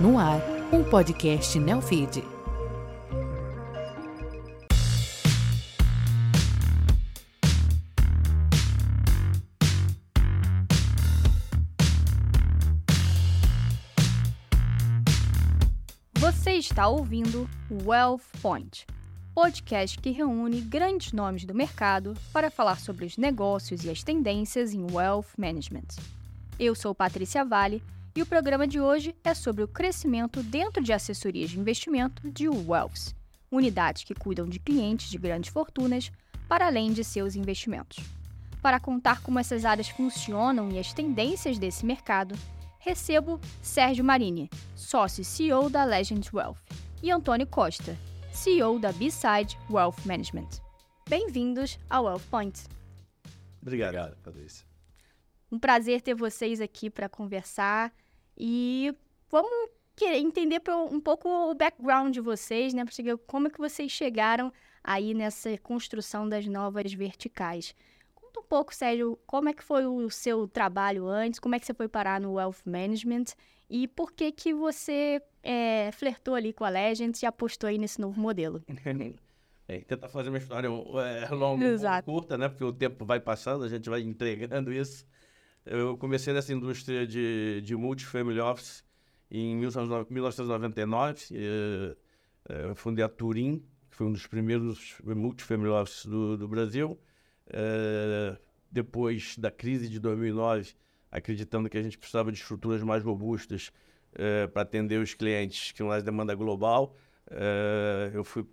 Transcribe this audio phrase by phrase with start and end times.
[0.00, 0.40] No ar,
[0.72, 2.24] um podcast Neofeed.
[16.14, 18.86] Você está ouvindo Wealth Point,
[19.34, 24.72] podcast que reúne grandes nomes do mercado para falar sobre os negócios e as tendências
[24.72, 25.88] em Wealth Management.
[26.58, 27.82] Eu sou Patrícia Vale
[28.20, 32.50] e o programa de hoje é sobre o crescimento dentro de assessorias de investimento de
[32.50, 33.14] Wealths,
[33.50, 36.12] unidades que cuidam de clientes de grandes fortunas
[36.46, 37.96] para além de seus investimentos.
[38.60, 42.34] Para contar como essas áreas funcionam e as tendências desse mercado,
[42.78, 46.58] recebo Sérgio Marini, sócio e CEO da Legend Wealth,
[47.02, 47.96] e Antônio Costa,
[48.34, 50.60] CEO da B-Side Wealth Management.
[51.08, 52.64] Bem-vindos ao Wealth Point.
[53.62, 54.68] Obrigado, Patrícia.
[55.50, 57.90] Um prazer ter vocês aqui para conversar
[58.42, 58.94] e
[59.30, 59.50] vamos
[59.94, 62.82] querer entender um pouco o background de vocês, né?
[62.86, 64.50] Para saber como é que vocês chegaram
[64.82, 67.74] aí nessa construção das novas verticais.
[68.14, 71.66] Conta um pouco, Sérgio, como é que foi o seu trabalho antes, como é que
[71.66, 73.24] você foi parar no Wealth Management
[73.68, 78.00] e por que que você é, flertou ali com a Legend e apostou aí nesse
[78.00, 78.62] novo modelo?
[79.68, 82.04] É, tentar fazer uma história é, longa, Exato.
[82.04, 82.48] curta, né?
[82.48, 85.06] Porque o tempo vai passando, a gente vai entregando isso.
[85.70, 88.82] Eu comecei nessa indústria de, de multifamily office
[89.30, 91.26] em 1999.
[91.30, 91.96] Eh,
[92.48, 96.98] eh, fundei a Turim, que foi um dos primeiros multifamily office do, do Brasil.
[97.46, 98.36] Eh,
[98.68, 100.74] depois da crise de 2009,
[101.08, 103.70] acreditando que a gente precisava de estruturas mais robustas
[104.14, 106.96] eh, para atender os clientes que mais demanda global,
[108.12, 108.44] eu fui,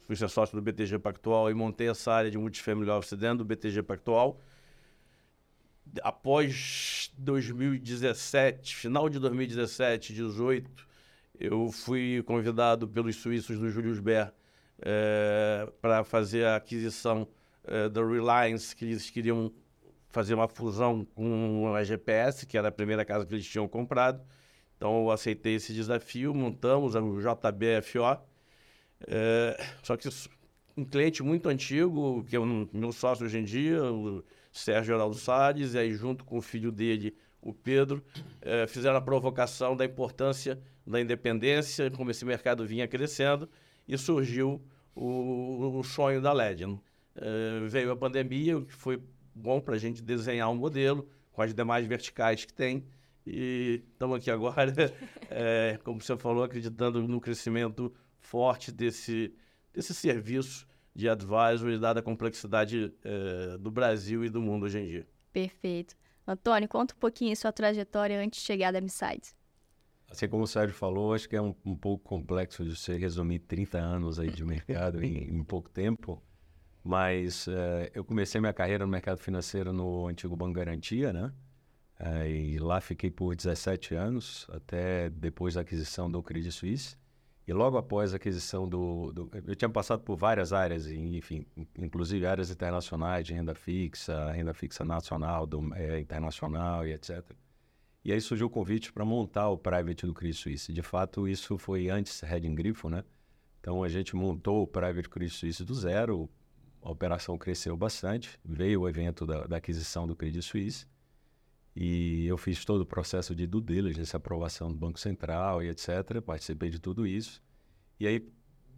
[0.00, 3.44] fui ser sócio do BTG Pactual e montei essa área de multifamily office dentro do
[3.44, 4.40] BTG Pactual
[6.02, 10.86] após 2017, final de 2017, 18,
[11.38, 14.32] eu fui convidado pelos suíços do Julius Baer
[14.80, 17.28] é, para fazer a aquisição
[17.64, 19.52] é, da Reliance, que eles queriam
[20.10, 24.22] fazer uma fusão com a GPS, que era a primeira casa que eles tinham comprado.
[24.76, 28.22] Então eu aceitei esse desafio, montamos o JBFO.
[29.06, 30.08] É, só que
[30.76, 34.24] um cliente muito antigo, que é um meu sócio hoje em dia, o
[34.54, 38.02] Sérgio Geraldo Salles, e aí junto com o filho dele, o Pedro,
[38.40, 43.50] eh, fizeram a provocação da importância da independência, como esse mercado vinha crescendo,
[43.86, 46.80] e surgiu o, o sonho da Legend.
[47.16, 49.02] Eh, veio a pandemia, o que foi
[49.34, 52.86] bom para a gente desenhar um modelo com as demais verticais que tem,
[53.26, 54.72] e estamos aqui agora,
[55.30, 59.34] eh, como você falou, acreditando no crescimento forte desse,
[59.72, 64.86] desse serviço de advisory, dada a complexidade eh, do Brasil e do mundo hoje em
[64.86, 65.06] dia.
[65.32, 65.96] Perfeito.
[66.26, 69.34] Antônio, conta um pouquinho sua trajetória antes de chegar da M-Side.
[70.08, 73.40] Assim como o Sérgio falou, acho que é um, um pouco complexo de você resumir
[73.40, 76.22] 30 anos aí de mercado em, em, pouco tempo,
[76.82, 81.32] mas uh, eu comecei minha carreira no mercado financeiro no antigo Banco Garantia, né?
[81.98, 86.96] Uh, e lá fiquei por 17 anos, até depois da aquisição do Credit Suisse.
[87.46, 91.46] E logo após a aquisição do, do, Eu tinha passado por várias áreas, enfim,
[91.78, 97.22] inclusive áreas internacionais de renda fixa, renda fixa nacional, do, é, internacional e etc.
[98.02, 100.72] E aí surgiu o convite para montar o private do Credit Suisse.
[100.72, 103.04] De fato, isso foi antes Reding Grifo, né?
[103.60, 106.28] Então a gente montou o private Credit Suisse do zero,
[106.82, 110.86] a operação cresceu bastante, veio o evento da, da aquisição do Credit Suisse.
[111.76, 116.20] E eu fiz todo o processo de due diligence, aprovação do Banco Central e etc.
[116.24, 117.42] Participei de tudo isso.
[117.98, 118.28] E aí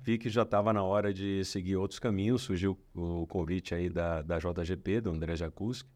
[0.00, 2.42] vi que já estava na hora de seguir outros caminhos.
[2.42, 5.90] Surgiu o convite aí da, da JGP, do André Jacuski,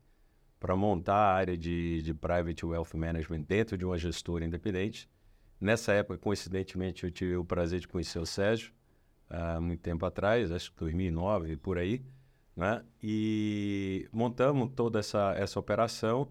[0.58, 5.08] para montar a área de, de Private Wealth Management dentro de uma gestora independente.
[5.58, 8.72] Nessa época, coincidentemente, eu tive o prazer de conhecer o Sérgio,
[9.28, 12.02] há muito tempo atrás, acho que 2009, por aí.
[12.56, 12.84] Né?
[13.02, 16.28] E montamos toda essa, essa operação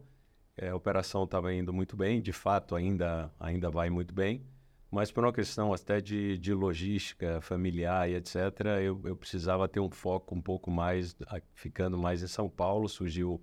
[0.60, 4.44] é, a operação estava indo muito bem, de fato ainda, ainda vai muito bem,
[4.92, 8.36] mas por uma questão até de, de logística familiar e etc.,
[8.84, 11.16] eu, eu precisava ter um foco um pouco mais,
[11.54, 13.42] ficando mais em São Paulo, surgiu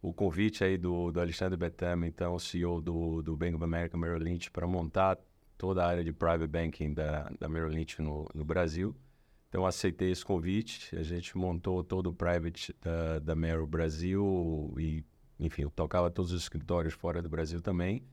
[0.00, 4.22] o convite aí do, do Alexandre Betama, então CEO do, do Bank of America Merrill
[4.22, 5.18] Lynch, para montar
[5.58, 8.94] toda a área de private banking da, da Merrill Lynch no, no Brasil.
[9.48, 15.02] Então aceitei esse convite, a gente montou todo o private da, da Merrill Brasil e
[15.38, 18.04] enfim, eu tocava todos os escritórios fora do Brasil também.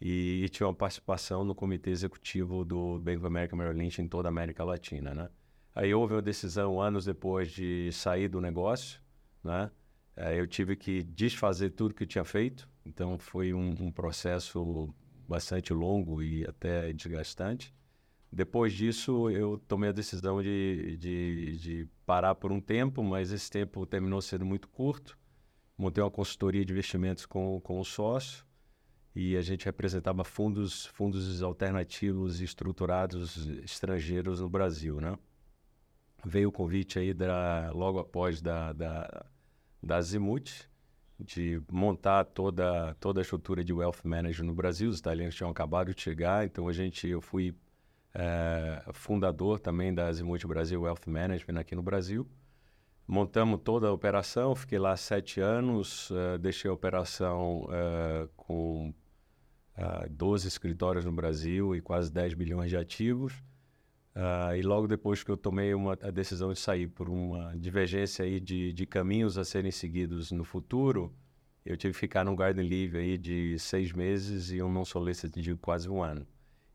[0.00, 4.06] E, e tinha uma participação no comitê executivo do Bank of America Merrill Lynch em
[4.06, 5.28] toda a América Latina, né?
[5.74, 9.00] Aí houve uma decisão anos depois de sair do negócio,
[9.42, 9.70] né?
[10.16, 12.68] É, eu tive que desfazer tudo que eu tinha feito.
[12.84, 14.92] Então foi um, um processo
[15.28, 17.74] bastante longo e até desgastante.
[18.30, 23.50] Depois disso, eu tomei a decisão de, de, de parar por um tempo, mas esse
[23.50, 25.17] tempo terminou sendo muito curto.
[25.78, 28.44] Montei uma consultoria de investimentos com, com o sócio
[29.14, 35.16] e a gente representava fundos, fundos alternativos estruturados estrangeiros no Brasil, né?
[36.24, 39.26] Veio o convite aí da, logo após da, da,
[39.80, 40.00] da
[41.18, 44.88] de montar toda, toda a estrutura de wealth management no Brasil.
[44.88, 47.54] Os italianos tinham acabado de chegar, então a gente, eu fui
[48.14, 52.26] é, fundador também da Azimuth Brasil Wealth Management aqui no Brasil.
[53.10, 58.90] Montamos toda a operação, fiquei lá sete anos, uh, deixei a operação uh, com
[59.78, 63.32] uh, 12 escritórios no Brasil e quase 10 bilhões de ativos.
[64.14, 68.26] Uh, e logo depois que eu tomei uma, a decisão de sair por uma divergência
[68.26, 71.10] aí de, de caminhos a serem seguidos no futuro,
[71.64, 75.40] eu tive que ficar num garden leave aí de seis meses e um não solicit
[75.40, 76.26] de quase um ano.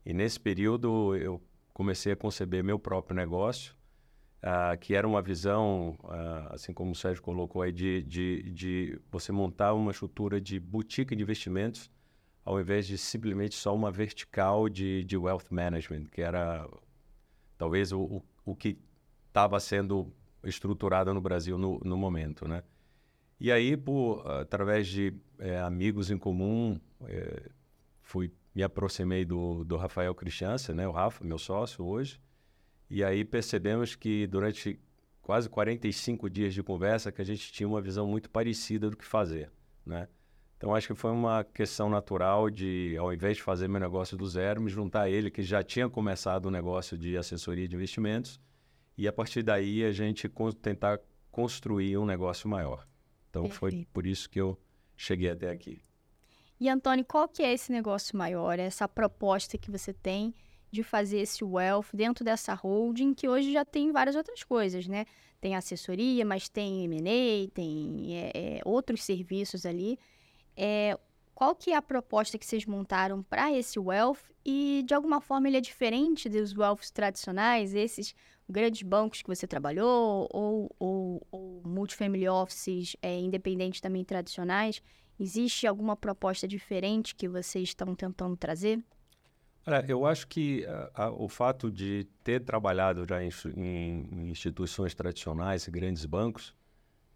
[0.04, 1.40] E nesse período eu
[1.72, 3.72] comecei a conceber meu próprio negócio,
[4.44, 9.00] uh, que era uma visão, uh, assim como o Sérgio colocou aí, de, de, de
[9.10, 11.90] você montar uma estrutura de boutique de investimentos
[12.44, 16.68] ao invés de simplesmente só uma vertical de, de wealth management, que era
[17.56, 18.78] talvez o, o, o que
[19.28, 20.12] estava sendo
[20.44, 22.62] estruturado no Brasil no, no, momento, né?
[23.40, 27.50] E aí, por, através de é, amigos em comum, é,
[28.02, 30.86] fui me aproximei do, do Rafael Christiansen, né?
[30.86, 32.20] O Rafa, meu sócio hoje,
[32.88, 34.78] e aí percebemos que durante
[35.22, 39.04] quase 45 dias de conversa que a gente tinha uma visão muito parecida do que
[39.04, 39.50] fazer,
[39.84, 40.08] né?
[40.56, 44.26] Então acho que foi uma questão natural de, ao invés de fazer meu negócio do
[44.26, 47.74] zero, me juntar a ele, que já tinha começado o um negócio de assessoria de
[47.74, 48.40] investimentos,
[48.96, 50.30] e a partir daí a gente
[50.62, 52.86] tentar construir um negócio maior.
[53.28, 53.58] Então Perfeito.
[53.58, 54.58] foi por isso que eu
[54.96, 55.82] cheguei até aqui.
[56.60, 60.34] E Antônio, qual que é esse negócio maior, essa proposta que você tem
[60.74, 65.06] de fazer esse wealth dentro dessa holding, que hoje já tem várias outras coisas, né?
[65.40, 69.98] Tem assessoria, mas tem M&A, tem é, é, outros serviços ali.
[70.56, 70.98] É,
[71.34, 75.48] qual que é a proposta que vocês montaram para esse wealth e de alguma forma
[75.48, 78.14] ele é diferente dos wealths tradicionais, esses
[78.48, 84.82] grandes bancos que você trabalhou ou, ou, ou multifamily offices é, independentes também tradicionais?
[85.18, 88.82] Existe alguma proposta diferente que vocês estão tentando trazer?
[89.66, 95.66] Olha, eu acho que a, o fato de ter trabalhado já em, em, instituições tradicionais,
[95.68, 96.54] grandes bancos,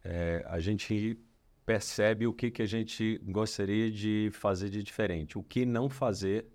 [0.02, 1.18] é, a gente
[1.66, 6.46] percebe o que, que a gente gostaria de fazer de diferente, o que não fazer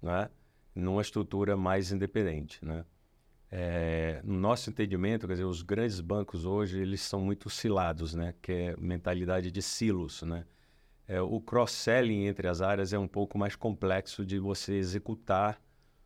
[0.00, 0.30] né,
[0.74, 2.64] numa estrutura mais independente.
[2.64, 2.82] Né?
[3.50, 8.34] É, no nosso entendimento, quer dizer, os grandes bancos hoje eles são muito oscilados, né?
[8.40, 10.22] que é mentalidade de silos.
[10.22, 10.46] Né?
[11.08, 15.58] É, o cross-selling entre as áreas é um pouco mais complexo de você executar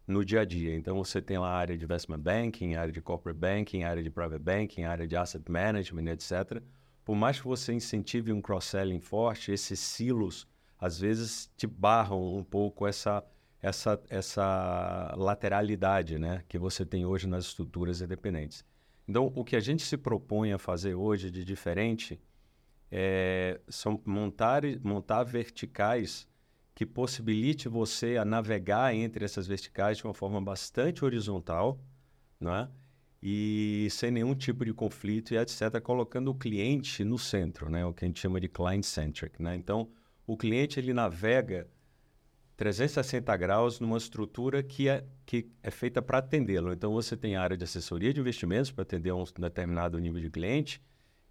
[0.07, 0.75] no dia a dia.
[0.77, 4.11] Então, você tem lá a área de investment banking, área de corporate banking, área de
[4.11, 6.63] private banking, área de asset management, etc.,
[7.05, 10.47] por mais que você incentive um cross-selling forte, esses silos
[10.79, 13.25] às vezes te barram um pouco essa
[13.61, 18.65] essa essa lateralidade, né, que você tem hoje nas estruturas independentes.
[19.07, 22.21] Então, o que a gente se propõe a fazer hoje de diferente
[22.95, 26.29] é são montar montar verticais
[26.75, 31.81] que possibilite você a navegar entre essas verticais de uma forma bastante horizontal,
[32.39, 32.69] né?
[33.23, 37.85] e sem nenhum tipo de conflito e etc., colocando o cliente no centro, né?
[37.87, 39.41] o que a gente chama de client-centric.
[39.41, 39.55] Né?
[39.55, 39.89] Então,
[40.27, 41.69] o cliente ele navega
[42.57, 46.73] 360 graus numa estrutura que é, que é feita para atendê-lo.
[46.73, 50.31] Então, você tem a área de assessoria de investimentos para atender um determinado nível de
[50.31, 50.83] cliente,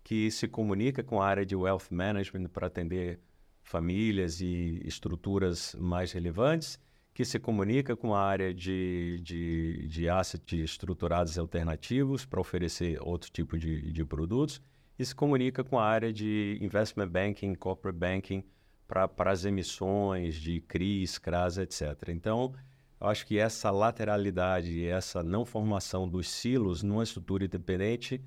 [0.04, 3.20] que se comunica com a área de wealth management para atender
[3.64, 6.80] famílias e estruturas mais relevantes,
[7.14, 13.30] que se comunica com a área de, de, de assets estruturados alternativos para oferecer outro
[13.32, 14.62] tipo de, de produtos
[14.98, 18.44] e se comunica com a área de investment banking, corporate banking
[18.88, 22.10] para as emissões de CRIs, CRAS, etc.
[22.10, 22.54] Então,
[23.00, 28.22] eu acho que essa lateralidade essa não formação dos silos numa estrutura independente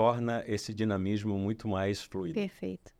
[0.00, 2.32] torna esse dinamismo muito mais fluido.
[2.32, 2.90] Perfeito.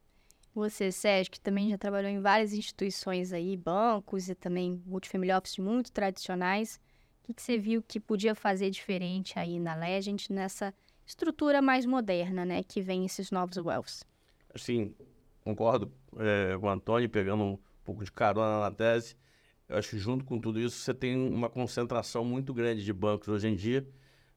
[0.54, 5.56] Você, Sérgio, que também já trabalhou em várias instituições aí, bancos e também multifamily office
[5.56, 6.78] muito tradicionais.
[7.22, 10.74] O que, que você viu que podia fazer diferente aí na Legend, nessa
[11.06, 14.04] estrutura mais moderna, né, que vem esses novos wealths?
[14.54, 14.94] Sim,
[15.42, 19.16] concordo é, com o Antônio, pegando um pouco de carona na tese.
[19.66, 23.28] Eu acho que junto com tudo isso, você tem uma concentração muito grande de bancos
[23.28, 23.88] hoje em dia.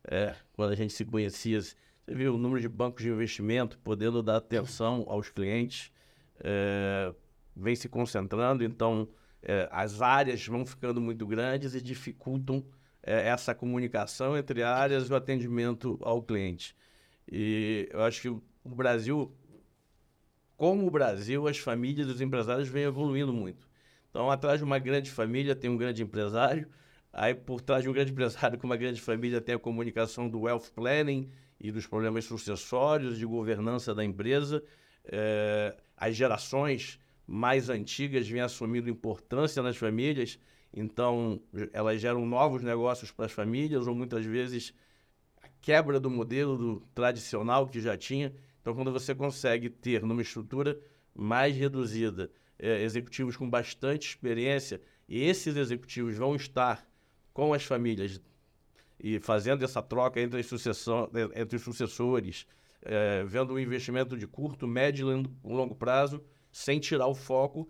[0.05, 1.59] É, quando a gente se conhecia,
[2.05, 5.91] você viu o número de bancos de investimento podendo dar atenção aos clientes
[6.39, 7.13] é,
[7.55, 9.07] vem se concentrando, então
[9.41, 12.63] é, as áreas vão ficando muito grandes e dificultam
[13.01, 16.75] é, essa comunicação entre áreas e o atendimento ao cliente.
[17.31, 19.33] E eu acho que o Brasil,
[20.57, 23.67] como o Brasil, as famílias dos empresários vêm evoluindo muito.
[24.09, 26.67] Então, atrás de uma grande família tem um grande empresário,
[27.11, 30.41] aí por trás de um grande empresário com uma grande família tem a comunicação do
[30.41, 31.29] wealth planning
[31.63, 34.61] e dos problemas sucessórios, de governança da empresa.
[35.05, 40.37] É, as gerações mais antigas vêm assumindo importância nas famílias,
[40.73, 41.41] então
[41.71, 44.73] elas geram novos negócios para as famílias, ou muitas vezes
[45.41, 48.35] a quebra do modelo do tradicional que já tinha.
[48.59, 50.77] Então, quando você consegue ter numa estrutura
[51.15, 52.29] mais reduzida
[52.59, 56.85] é, executivos com bastante experiência, e esses executivos vão estar
[57.33, 58.21] com as famílias
[59.03, 62.47] e fazendo essa troca entre, sucessão, entre os sucessores,
[62.81, 67.69] é, vendo o investimento de curto, médio e longo prazo, sem tirar o foco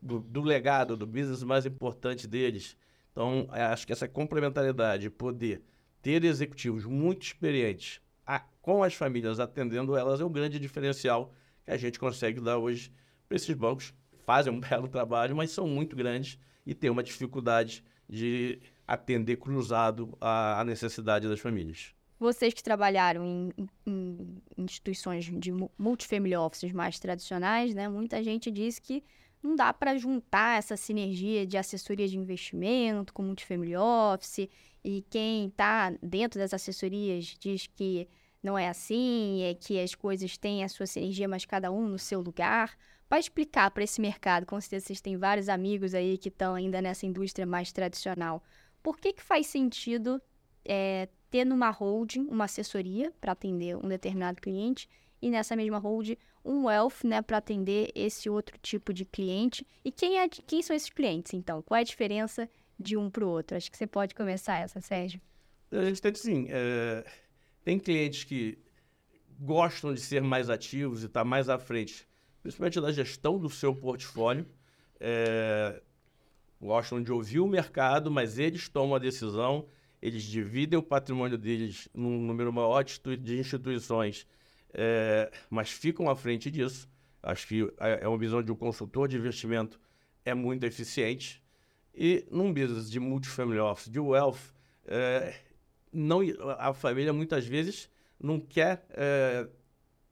[0.00, 2.76] do, do legado, do business mais importante deles.
[3.10, 5.62] Então, é, acho que essa complementariedade, poder
[6.00, 11.72] ter executivos muito experientes a, com as famílias atendendo elas, é um grande diferencial que
[11.72, 12.92] a gente consegue dar hoje
[13.26, 13.92] para esses bancos.
[14.24, 20.16] Fazem um belo trabalho, mas são muito grandes e têm uma dificuldade de atender cruzado
[20.18, 21.94] a necessidade das famílias.
[22.18, 27.88] Vocês que trabalharam em, em, instituições de multifamily offices mais tradicionais, né?
[27.88, 29.04] Muita gente diz que
[29.40, 34.48] não dá para juntar essa sinergia de assessoria de investimento com multifamily office
[34.82, 38.08] e quem está dentro das assessorias diz que
[38.42, 41.98] não é assim, é que as coisas têm a sua sinergia, mas cada um no
[41.98, 42.76] seu lugar.
[43.08, 46.82] Para explicar para esse mercado, com certeza vocês têm vários amigos aí que estão ainda
[46.82, 48.42] nessa indústria mais tradicional.
[48.82, 50.20] Por que, que faz sentido
[50.64, 54.88] é, ter numa holding uma assessoria para atender um determinado cliente
[55.20, 59.66] e nessa mesma holding um wealth né, para atender esse outro tipo de cliente.
[59.84, 61.60] E quem, é, quem são esses clientes, então?
[61.62, 63.56] Qual é a diferença de um para o outro?
[63.56, 65.20] Acho que você pode começar essa, Sérgio.
[65.70, 66.46] A gente tem, sim.
[66.48, 67.04] É,
[67.64, 68.58] tem clientes que
[69.38, 72.08] gostam de ser mais ativos e estar tá mais à frente,
[72.42, 74.46] principalmente na gestão do seu portfólio.
[74.98, 75.82] É,
[76.60, 79.66] gostam de ouvir o mercado, mas eles tomam a decisão
[80.00, 84.26] eles dividem o patrimônio deles num número maior de instituições,
[84.72, 86.88] é, mas ficam à frente disso.
[87.22, 89.80] Acho que é, é uma visão de um consultor de investimento
[90.24, 91.42] é muito eficiente.
[91.92, 94.54] E num business de multifamily office, de wealth,
[94.86, 95.34] é,
[95.92, 96.20] não,
[96.58, 99.48] a família muitas vezes não quer é,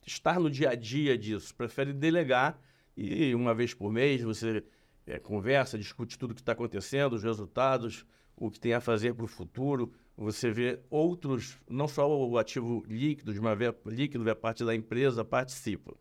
[0.04, 2.60] estar no dia a dia disso, prefere delegar
[2.96, 4.64] e uma vez por mês você
[5.06, 8.04] é, conversa, discute tudo o que está acontecendo, os resultados,
[8.36, 9.92] o que tem a fazer para o futuro.
[10.16, 14.74] Você vê outros, não só o ativo líquido, de uma vez líquido, a parte da
[14.74, 15.94] empresa participa.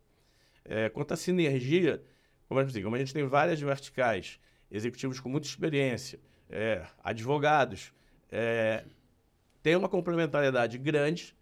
[0.64, 2.02] É, quanto à sinergia,
[2.48, 6.18] como, como a gente tem várias verticais, executivos com muita experiência,
[6.50, 7.92] é, advogados,
[8.30, 8.84] é,
[9.62, 11.36] tem uma complementariedade grande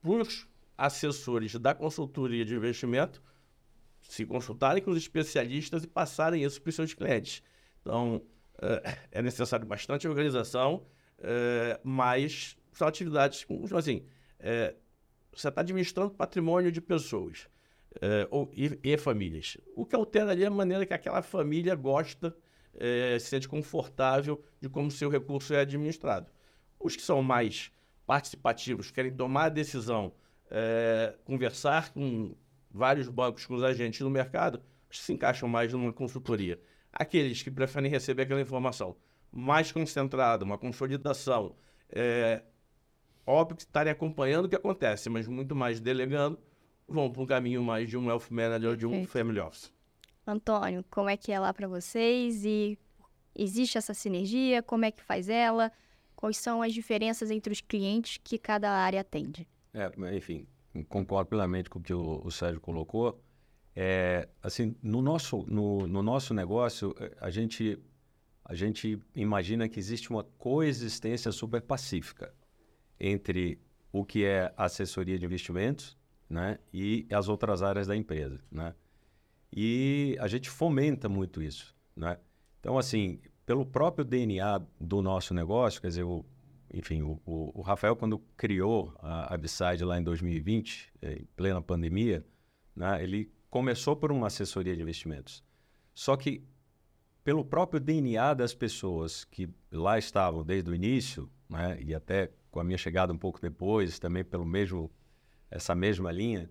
[0.00, 3.22] para os assessores da consultoria de investimento
[4.10, 7.44] se consultarem com os especialistas e passarem isso para os seus clientes.
[7.80, 8.20] Então,
[8.60, 10.84] é, é necessário bastante organização,
[11.18, 14.04] é, mas são atividades, tipo assim,
[14.40, 14.74] é,
[15.32, 17.48] você está administrando patrimônio de pessoas
[18.30, 19.56] ou, e, e, famílias.
[19.76, 22.36] O que altera ali é a maneira que aquela família gosta,
[23.18, 26.30] se sente confortável de como seu recurso é administrado.
[26.78, 27.72] Os que são mais
[28.06, 30.12] participativos, querem tomar a decisão,
[31.24, 32.34] conversar com
[32.70, 36.60] vários bancos, com os agentes no mercado, se encaixam mais numa consultoria.
[36.92, 38.96] Aqueles que preferem receber aquela informação
[39.32, 41.54] mais concentrada, uma consolidação,
[41.88, 42.42] é,
[43.26, 46.38] óbvio que estarem acompanhando o que acontece, mas muito mais delegando,
[46.88, 49.72] vão para um caminho mais de um wealth manager, de um family office.
[50.26, 52.78] Antônio, como é que é lá para vocês e
[53.34, 54.62] existe essa sinergia?
[54.62, 55.72] Como é que faz ela?
[56.14, 59.48] Quais são as diferenças entre os clientes que cada área atende?
[59.72, 60.46] É, enfim,
[60.88, 63.20] concordo plenamente com o que o, o Sérgio colocou.
[63.74, 67.78] É, assim, no nosso, no, no nosso negócio, é, a gente,
[68.44, 72.34] a gente imagina que existe uma coexistência super pacífica
[72.98, 73.60] entre
[73.92, 75.96] o que é assessoria de investimentos
[76.28, 78.40] né, e as outras áreas da empresa.
[78.50, 78.74] Né?
[79.52, 81.74] E a gente fomenta muito isso.
[81.96, 82.16] Né?
[82.60, 86.24] Então, assim, pelo próprio DNA do nosso negócio, quer dizer, o,
[86.72, 92.24] enfim, o, o, Rafael, quando criou a Abside lá em 2020, é, em plena pandemia,
[92.74, 95.44] né, ele começou por uma assessoria de investimentos.
[95.92, 96.44] Só que,
[97.24, 102.60] pelo próprio DNA das pessoas que lá estavam desde o início, né, e até com
[102.60, 104.90] a minha chegada um pouco depois, também pelo mesmo
[105.50, 106.48] essa mesma linha,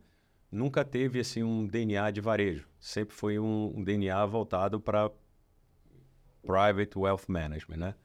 [0.52, 2.68] nunca teve assim um DNA de varejo.
[2.80, 5.10] Sempre foi um, um DNA voltado para
[6.42, 7.96] Private Wealth Management, né?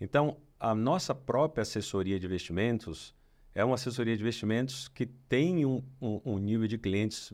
[0.00, 3.14] Então, a nossa própria assessoria de investimentos
[3.54, 7.32] é uma assessoria de investimentos que tem um, um, um nível de clientes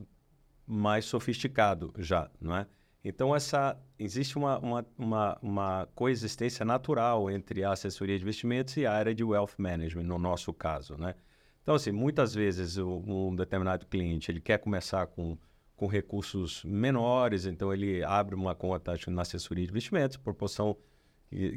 [0.65, 2.65] mais sofisticado já, não é?
[3.03, 8.85] Então, essa, existe uma, uma, uma, uma, coexistência natural entre a assessoria de investimentos e
[8.85, 11.13] a área de wealth management, no nosso caso, né?
[11.61, 15.37] Então, assim, muitas vezes um determinado cliente, ele quer começar com,
[15.75, 20.77] com recursos menores, então ele abre uma conta na assessoria de investimentos, proporção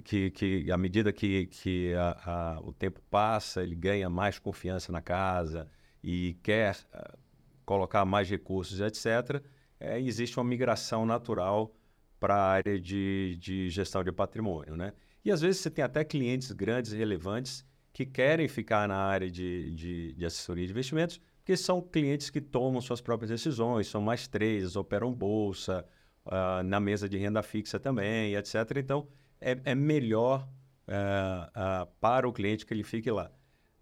[0.05, 4.91] que, que, à medida que, que a, a, o tempo passa, ele ganha mais confiança
[4.91, 5.69] na casa
[6.03, 7.19] e quer uh,
[7.65, 9.43] colocar mais recursos, etc.,
[9.79, 11.75] é, existe uma migração natural
[12.19, 14.93] para a área de, de gestão de patrimônio, né?
[15.25, 19.31] E às vezes você tem até clientes grandes e relevantes que querem ficar na área
[19.31, 24.03] de, de, de assessoria de investimentos, porque são clientes que tomam suas próprias decisões, são
[24.03, 25.85] mais três, operam bolsa,
[26.27, 28.55] uh, na mesa de renda fixa também, etc.
[28.77, 29.09] Então,
[29.41, 30.49] é, é melhor
[30.87, 33.31] uh, uh, para o cliente que ele fique lá.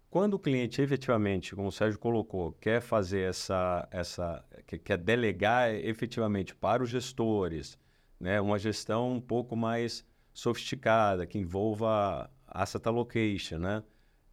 [0.09, 4.43] Quando o cliente efetivamente, como o Sérgio colocou, quer fazer essa, essa
[4.83, 7.77] quer delegar efetivamente para os gestores,
[8.19, 13.83] né, uma gestão um pouco mais sofisticada, que envolva asset allocation, né,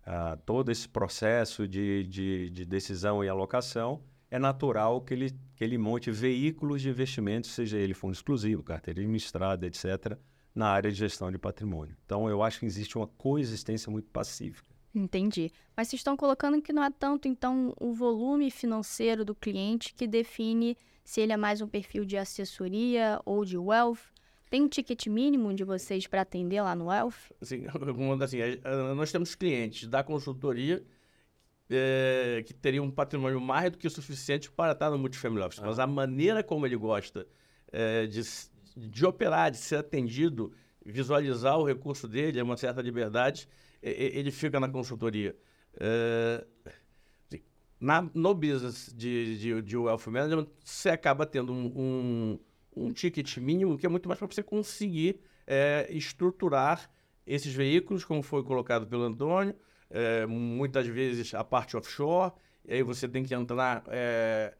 [0.06, 5.62] uh, todo esse processo de, de, de, decisão e alocação, é natural que ele, que
[5.62, 10.18] ele monte veículos de investimento, seja ele fundo exclusivo, carteira administrada, etc.,
[10.56, 11.96] na área de gestão de patrimônio.
[12.04, 14.74] Então, eu acho que existe uma coexistência muito pacífica.
[14.94, 15.52] Entendi.
[15.76, 20.06] Mas vocês estão colocando que não é tanto, então, o volume financeiro do cliente que
[20.06, 24.00] define se ele é mais um perfil de assessoria ou de wealth.
[24.48, 27.32] Tem um ticket mínimo de vocês para atender lá no Wealth?
[27.42, 27.66] Sim,
[28.22, 28.38] assim,
[28.96, 30.84] nós temos clientes da consultoria
[31.68, 35.58] é, que teriam um patrimônio mais do que o suficiente para estar no Multifamily Office.
[35.60, 35.66] Ah.
[35.66, 37.26] Mas a maneira como ele gosta
[37.72, 38.22] é, de,
[38.76, 40.52] de operar, de ser atendido,
[40.84, 43.48] visualizar o recurso dele, é uma certa liberdade,
[43.82, 45.36] ele fica na consultoria.
[45.78, 46.46] É,
[47.80, 52.38] na, no business de, de, de wealth management, você acaba tendo um, um
[52.76, 56.90] um ticket mínimo que é muito mais para você conseguir é, estruturar
[57.26, 59.56] esses veículos, como foi colocado pelo Antônio,
[59.90, 62.32] é, muitas vezes a parte offshore,
[62.64, 64.54] e aí você tem que entrar é,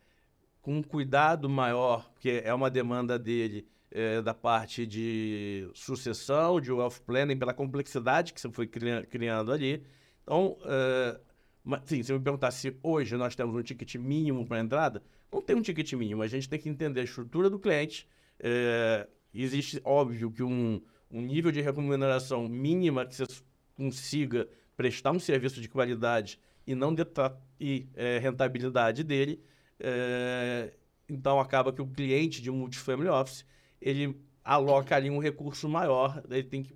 [0.63, 6.73] com um cuidado maior, porque é uma demanda dele é, da parte de sucessão, de
[6.73, 9.83] wealth planning, pela complexidade que você foi criando ali.
[10.23, 11.21] Então, é,
[11.67, 15.43] mas, sim, se me perguntar se hoje nós temos um ticket mínimo para entrada, não
[15.43, 16.23] tem um ticket mínimo.
[16.23, 18.09] A gente tem que entender a estrutura do cliente.
[18.39, 23.27] É, existe, óbvio, que um, um nível de remuneração mínima que você
[23.75, 29.43] consiga prestar um serviço de qualidade e não detrair é, rentabilidade dele.
[29.81, 30.73] É,
[31.09, 33.45] então, acaba que o cliente de um multifamily office,
[33.81, 36.75] ele aloca ali um recurso maior, ele tem que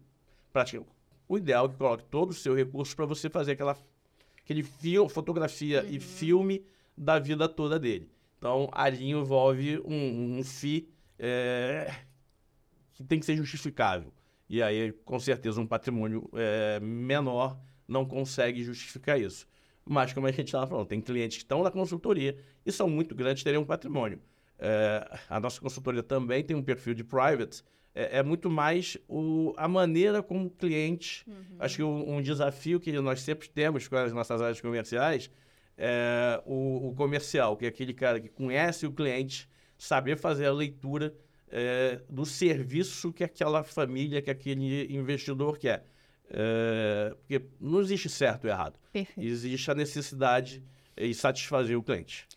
[0.53, 0.85] praticar.
[1.29, 3.77] O ideal é que coloque todo o seu recurso para você fazer aquela
[4.43, 5.91] aquele fio, fotografia uhum.
[5.91, 6.65] e filme
[6.97, 8.11] da vida toda dele.
[8.37, 11.95] Então, ali envolve um, um FII é,
[12.95, 14.13] que tem que ser justificável.
[14.49, 19.47] E aí, com certeza, um patrimônio é, menor não consegue justificar isso.
[19.85, 22.37] Mas, como a gente estava falando, tem clientes que estão na consultoria
[22.67, 24.21] e são muito grandes, teriam um patrimônio.
[24.63, 27.63] É, a nossa consultoria também tem um perfil de private,
[27.95, 31.25] é, é muito mais o, a maneira como o cliente.
[31.27, 31.57] Uhum.
[31.59, 35.31] Acho que um, um, desafio que nós sempre temos com as nossas áreas comerciais
[35.79, 40.53] é o, o, comercial, que é aquele cara que conhece o cliente, saber fazer a
[40.53, 41.15] leitura
[41.49, 45.87] é, do serviço que aquela família, que aquele investidor quer.
[47.19, 48.79] Porque não existe certo ou errado.
[48.93, 49.27] Perfeito.
[49.27, 50.63] Existe a necessidade
[50.97, 52.29] e satisfazer o cliente.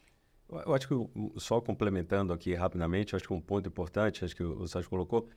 [0.50, 4.68] Eu acho que, só complementando aqui rapidamente, acho que um ponto importante, acho que o
[4.68, 5.30] Sérgio colocou,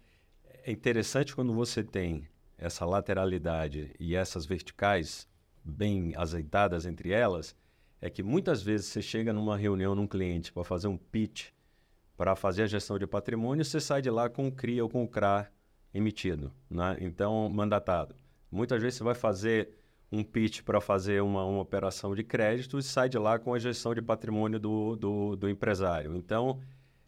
[0.64, 5.28] é interessante quando você tem essa lateralidade e essas verticais
[5.64, 7.56] bem azeitadas entre elas,
[8.00, 11.50] é que muitas vezes você chega numa reunião num cliente para fazer um pitch
[12.16, 15.04] para fazer a gestão de patrimônio, você sai de lá com o CRI ou com
[15.04, 15.50] o CRA
[15.92, 16.96] emitido, né?
[17.00, 18.14] então mandatado.
[18.50, 19.78] Muitas vezes você vai fazer
[20.10, 23.58] um pitch para fazer uma, uma operação de crédito e sai de lá com a
[23.58, 26.16] gestão de patrimônio do, do, do empresário.
[26.16, 26.60] Então,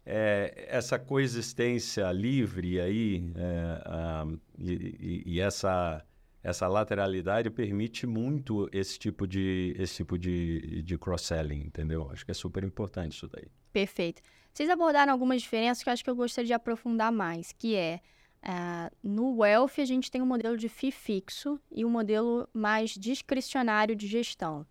[0.05, 6.03] é, essa coexistência livre aí é, e, e, essa,
[6.43, 12.09] essa lateralidade permite muito esse tipo de, esse tipo de, de cross-selling, entendeu?
[12.11, 13.47] Acho que é super importante isso daí.
[13.71, 14.21] Perfeito.
[14.51, 18.01] Vocês abordaram algumas diferenças que eu acho que eu gostaria de aprofundar mais, que é
[18.43, 22.91] Uh, no Wealth, a gente tem um modelo de FII fixo e um modelo mais
[22.91, 24.65] discricionário de gestão.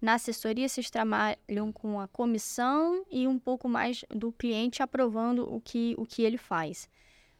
[0.00, 5.60] Na assessoria, vocês trabalham com a comissão e um pouco mais do cliente aprovando o
[5.60, 6.88] que, o que ele faz.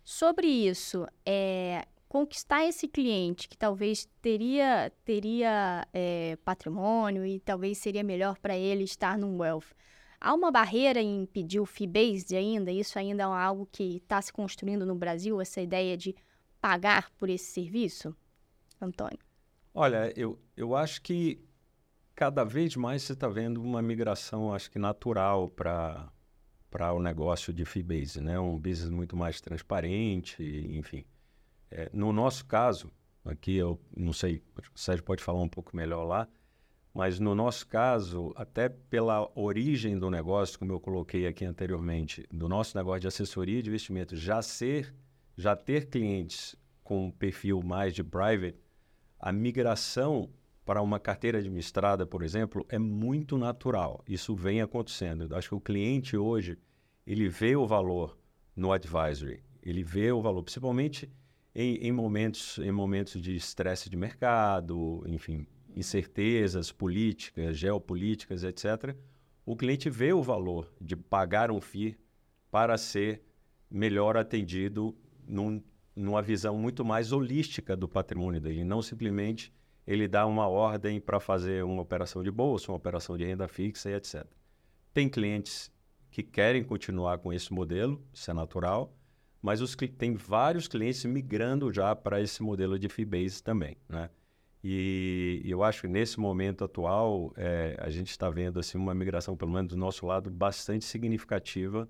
[0.03, 8.03] Sobre isso, é, conquistar esse cliente que talvez teria, teria é, patrimônio e talvez seria
[8.03, 9.67] melhor para ele estar num wealth.
[10.27, 12.73] Há uma barreira em pedir o fee-based ainda?
[12.73, 16.17] Isso ainda é algo que está se construindo no Brasil, essa ideia de
[16.61, 18.12] pagar por esse serviço?
[18.81, 19.21] Antônio.
[19.73, 21.41] Olha, eu, eu acho que
[22.12, 26.11] cada vez mais você está vendo uma migração, acho que natural para
[26.93, 28.37] o negócio de fee-based, né?
[28.37, 31.05] Um business muito mais transparente, enfim.
[31.71, 32.91] É, no nosso caso,
[33.25, 34.43] aqui eu não sei,
[34.75, 36.27] o Sérgio pode falar um pouco melhor lá,
[36.97, 42.49] mas no nosso caso, até pela origem do negócio, como eu coloquei aqui anteriormente, do
[42.49, 44.95] nosso negócio de assessoria de investimento já ser,
[45.37, 48.59] já ter clientes com um perfil mais de private,
[49.21, 50.31] a migração
[50.65, 54.03] para uma carteira administrada, por exemplo, é muito natural.
[54.09, 55.37] Isso vem acontecendo.
[55.37, 56.57] Acho que o cliente hoje,
[57.07, 58.17] ele vê o valor
[58.57, 61.11] no advisory, ele vê o valor, principalmente
[61.55, 68.97] em, em momentos, em momentos de estresse de mercado, enfim, incertezas políticas, geopolíticas, etc.,
[69.45, 71.97] o cliente vê o valor de pagar um FII
[72.51, 73.23] para ser
[73.71, 75.62] melhor atendido num,
[75.95, 79.53] numa visão muito mais holística do patrimônio dele, não simplesmente
[79.87, 83.91] ele dá uma ordem para fazer uma operação de bolsa, uma operação de renda fixa
[83.91, 84.27] e etc.
[84.93, 85.71] Tem clientes
[86.11, 88.97] que querem continuar com esse modelo, isso é natural,
[89.41, 94.11] mas os, tem vários clientes migrando já para esse modelo de fee-based também, né?
[94.62, 99.37] E, eu acho que nesse momento atual é, a gente está vendo assim uma migração,
[99.37, 101.88] pelo menos do nosso lado, bastante significativa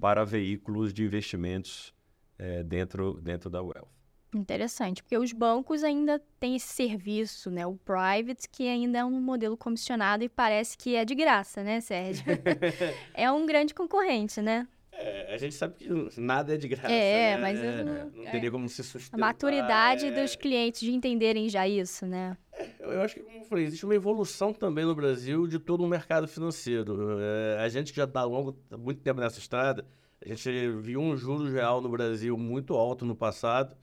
[0.00, 1.94] para veículos de investimentos
[2.38, 3.96] é, dentro, dentro da Wealth.
[4.34, 7.66] Interessante, porque os bancos ainda têm esse serviço, né?
[7.66, 11.80] O private, que ainda é um modelo comissionado e parece que é de graça, né,
[11.80, 12.24] Sérgio?
[13.14, 14.66] é um grande concorrente, né?
[14.98, 16.90] É, a gente sabe que nada é de graça.
[16.90, 17.42] É, né?
[17.42, 19.16] mas é, não, não teria como se sustentar.
[19.16, 20.10] A maturidade é...
[20.10, 22.36] dos clientes de entenderem já isso, né?
[22.52, 25.84] É, eu acho que, como eu falei, existe uma evolução também no Brasil de todo
[25.84, 27.18] o mercado financeiro.
[27.20, 29.86] É, a gente que já está longo, muito tempo nessa estrada,
[30.24, 33.76] a gente viu um juros real no Brasil muito alto no passado,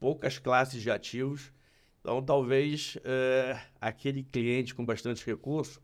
[0.00, 1.52] poucas classes de ativos.
[2.00, 5.80] Então, talvez é, aquele cliente com bastante recurso,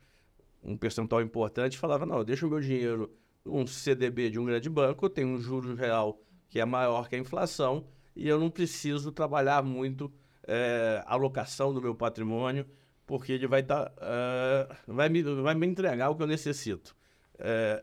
[0.63, 3.11] um percentual importante, falava: não, deixa o meu dinheiro
[3.45, 7.19] um CDB de um grande banco, tem um juros real que é maior que a
[7.19, 10.13] inflação e eu não preciso trabalhar muito
[10.47, 12.67] é, a alocação do meu patrimônio,
[13.07, 16.95] porque ele vai, tá, uh, vai, me, vai me entregar o que eu necessito.
[17.39, 17.83] É,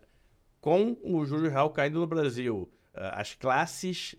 [0.61, 4.15] com o juros real caindo no Brasil, as classes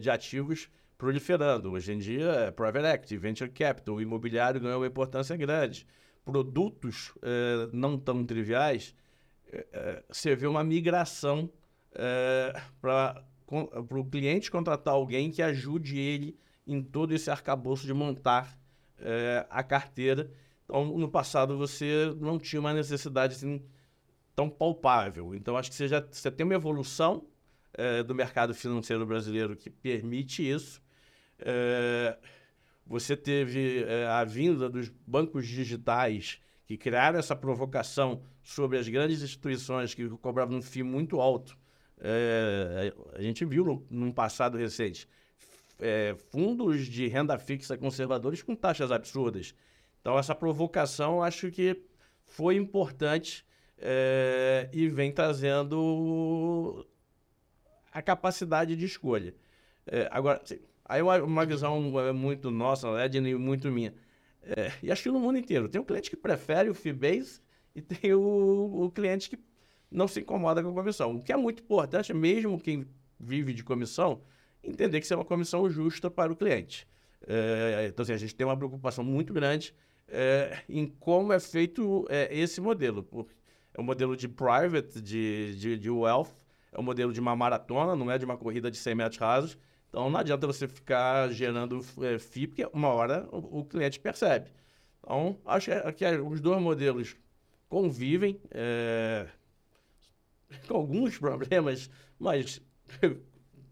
[0.00, 1.72] de ativos proliferando.
[1.72, 5.86] Hoje em dia, é private equity, venture capital, o imobiliário ganhou uma importância grande.
[6.24, 7.14] Produtos
[7.72, 9.05] não tão triviais é,
[10.08, 11.50] você vê uma migração
[11.94, 13.24] é, para
[13.90, 18.58] o cliente contratar alguém que ajude ele em todo esse arcabouço de montar
[18.98, 20.30] é, a carteira.
[20.64, 23.62] Então, no passado, você não tinha uma necessidade assim,
[24.34, 25.34] tão palpável.
[25.34, 27.26] Então, acho que você já você tem uma evolução
[27.72, 30.82] é, do mercado financeiro brasileiro que permite isso.
[32.86, 39.92] Você teve a vinda dos bancos digitais que criaram essa provocação sobre as grandes instituições
[39.92, 41.58] que cobravam um FII muito alto.
[41.98, 45.08] É, a gente viu no, num passado recente
[45.80, 49.52] é, fundos de renda fixa conservadores com taxas absurdas.
[50.00, 51.82] Então, essa provocação acho que
[52.24, 53.44] foi importante
[53.78, 56.86] é, e vem trazendo
[57.92, 59.34] a capacidade de escolha.
[59.88, 60.40] É, agora,
[60.84, 63.92] aí uma, uma visão é, muito nossa, Edna, e muito minha.
[64.40, 65.68] É, e acho que no mundo inteiro.
[65.68, 67.40] Tem um cliente que prefere o fee-base
[67.76, 69.38] e tem o, o cliente que
[69.90, 71.16] não se incomoda com a comissão.
[71.16, 72.86] O que é muito importante, mesmo quem
[73.20, 74.22] vive de comissão,
[74.64, 76.88] entender que isso é uma comissão justa para o cliente.
[77.26, 79.74] É, então, assim, a gente tem uma preocupação muito grande
[80.08, 83.06] é, em como é feito é, esse modelo.
[83.74, 86.30] É um modelo de private, de, de, de wealth,
[86.72, 89.58] é um modelo de uma maratona, não é de uma corrida de 100 metros rasos.
[89.90, 94.50] Então não adianta você ficar gerando é, FII, porque uma hora o, o cliente percebe.
[94.98, 97.16] Então, acho que os dois modelos
[97.68, 99.26] convivem é,
[100.66, 102.60] com alguns problemas, mas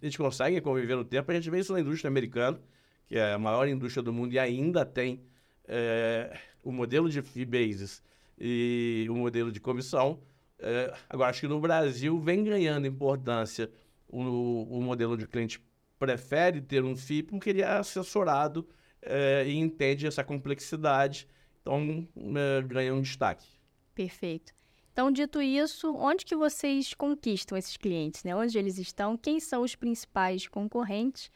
[0.02, 1.30] eles conseguem conviver no tempo.
[1.30, 2.60] A gente vê isso na indústria americana,
[3.06, 5.24] que é a maior indústria do mundo e ainda tem
[5.66, 8.02] é, o modelo de fee basis
[8.38, 10.20] e o modelo de comissão.
[10.58, 13.70] É, agora, acho que no Brasil vem ganhando importância
[14.08, 15.60] o, o modelo de cliente
[15.98, 18.68] prefere ter um FII porque ele é assessorado
[19.02, 21.26] é, e entende essa complexidade,
[21.60, 23.46] então é, ganha um destaque.
[23.94, 24.52] Perfeito.
[24.92, 28.22] Então, dito isso, onde que vocês conquistam esses clientes?
[28.22, 28.34] Né?
[28.34, 29.16] Onde eles estão?
[29.16, 31.30] Quem são os principais concorrentes?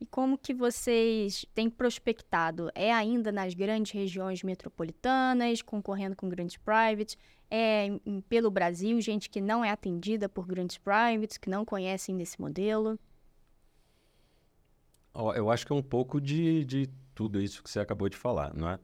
[0.00, 2.70] E como que vocês têm prospectado?
[2.74, 7.16] É ainda nas grandes regiões metropolitanas, concorrendo com grandes privates?
[7.48, 7.88] É
[8.28, 12.98] pelo Brasil, gente que não é atendida por grandes privates, que não conhecem desse modelo?
[15.36, 18.52] Eu acho que é um pouco de, de tudo isso que você acabou de falar,
[18.52, 18.80] não é?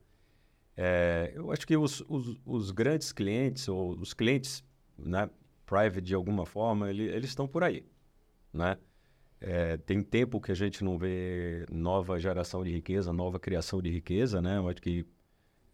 [0.83, 4.64] É eu acho que os, os, os, grandes clientes, ou os clientes
[4.99, 5.29] né,
[5.66, 7.85] private de alguma forma, ele, eles estão por aí,
[8.51, 8.79] né?
[9.43, 13.90] É, tem tempo que a gente não vê nova geração de riqueza, nova criação de
[13.90, 14.57] riqueza, né?
[14.57, 15.07] Eu acho que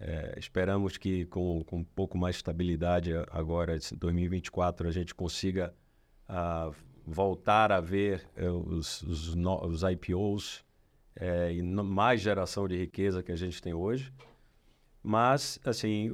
[0.01, 5.15] é, esperamos que com, com um pouco mais de estabilidade agora, em 2024, a gente
[5.15, 5.73] consiga
[6.29, 6.75] uh,
[7.07, 10.65] voltar a ver uh, os, os, no, os, IPOs
[11.15, 14.13] é, e mais geração de riqueza que a gente tem hoje.
[15.09, 16.11] Mas, assim,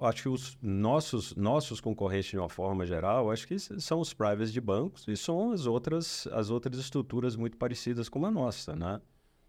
[0.00, 4.52] acho que os nossos, nossos concorrentes, de uma forma geral, acho que são os privates
[4.52, 9.00] de bancos e são as outras, as outras estruturas muito parecidas com a nossa, né?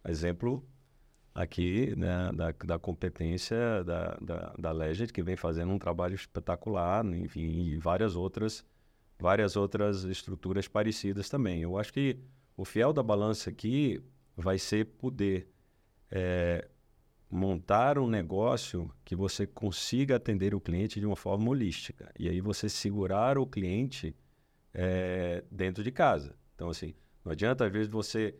[0.07, 0.63] Exemplo
[1.33, 7.03] aqui né, da, da competência da, da, da Legend, que vem fazendo um trabalho espetacular,
[7.03, 8.63] enfim, e várias outras,
[9.17, 11.63] várias outras estruturas parecidas também.
[11.63, 12.19] Eu acho que
[12.55, 13.99] o fiel da balança aqui
[14.37, 15.47] vai ser poder
[16.11, 16.67] é,
[17.33, 22.13] montar um negócio que você consiga atender o cliente de uma forma holística.
[22.17, 24.15] E aí você segurar o cliente
[24.71, 26.35] é, dentro de casa.
[26.53, 26.93] Então, assim,
[27.25, 28.35] não adianta, às vezes, você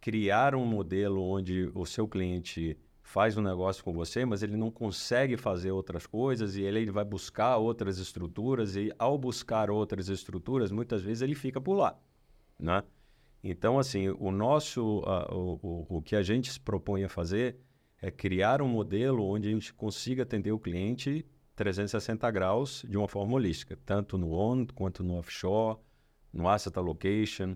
[0.00, 4.70] criar um modelo onde o seu cliente faz um negócio com você, mas ele não
[4.70, 10.70] consegue fazer outras coisas e ele vai buscar outras estruturas e ao buscar outras estruturas,
[10.70, 11.98] muitas vezes ele fica por lá,
[12.58, 12.82] né?
[13.42, 17.56] Então, assim, o nosso, o, o, o que a gente se propõe a fazer
[18.00, 23.08] é criar um modelo onde a gente consiga atender o cliente 360 graus de uma
[23.08, 25.78] forma holística, tanto no on quanto no offshore,
[26.32, 27.52] no asset allocation,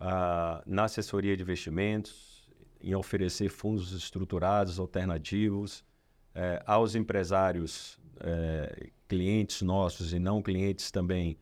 [0.00, 2.48] uh, na assessoria de investimentos,
[2.80, 11.36] em oferecer fundos estruturados alternativos uh, aos empresários, uh, clientes nossos e não clientes também,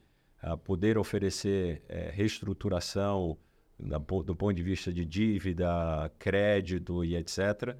[0.65, 3.37] poder oferecer eh, reestruturação
[3.79, 7.77] do ponto de vista de dívida, crédito e etc.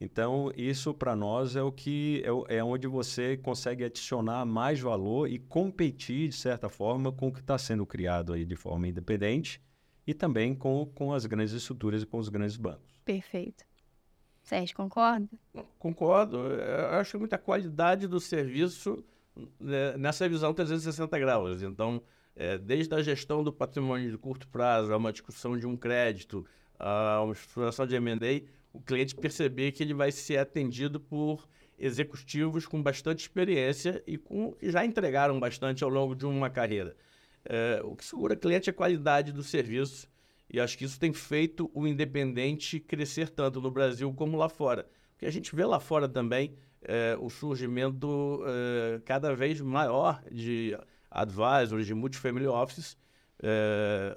[0.00, 5.28] Então, isso para nós é o que é, é onde você consegue adicionar mais valor
[5.28, 9.60] e competir, de certa forma, com o que está sendo criado aí de forma independente
[10.06, 13.00] e também com, com as grandes estruturas e com os grandes bancos.
[13.04, 13.64] Perfeito.
[14.42, 15.28] Sérgio, concorda?
[15.78, 16.38] Concordo.
[16.38, 19.04] Eu acho muita qualidade do serviço
[19.60, 21.60] né, nessa visão 360 graus.
[21.60, 22.02] Então,
[22.34, 26.46] é, desde a gestão do patrimônio de curto prazo, a uma discussão de um crédito,
[26.78, 32.64] a uma estruturação de M&A, o cliente perceber que ele vai ser atendido por executivos
[32.64, 36.96] com bastante experiência e com, que já entregaram bastante ao longo de uma carreira.
[37.44, 40.08] É, o que segura cliente é a qualidade do serviço
[40.48, 44.88] e acho que isso tem feito o independente crescer tanto no Brasil como lá fora.
[45.10, 50.78] Porque a gente vê lá fora também é, o surgimento é, cada vez maior de
[51.10, 52.96] advisors, de multifamily offices.
[53.42, 54.16] É,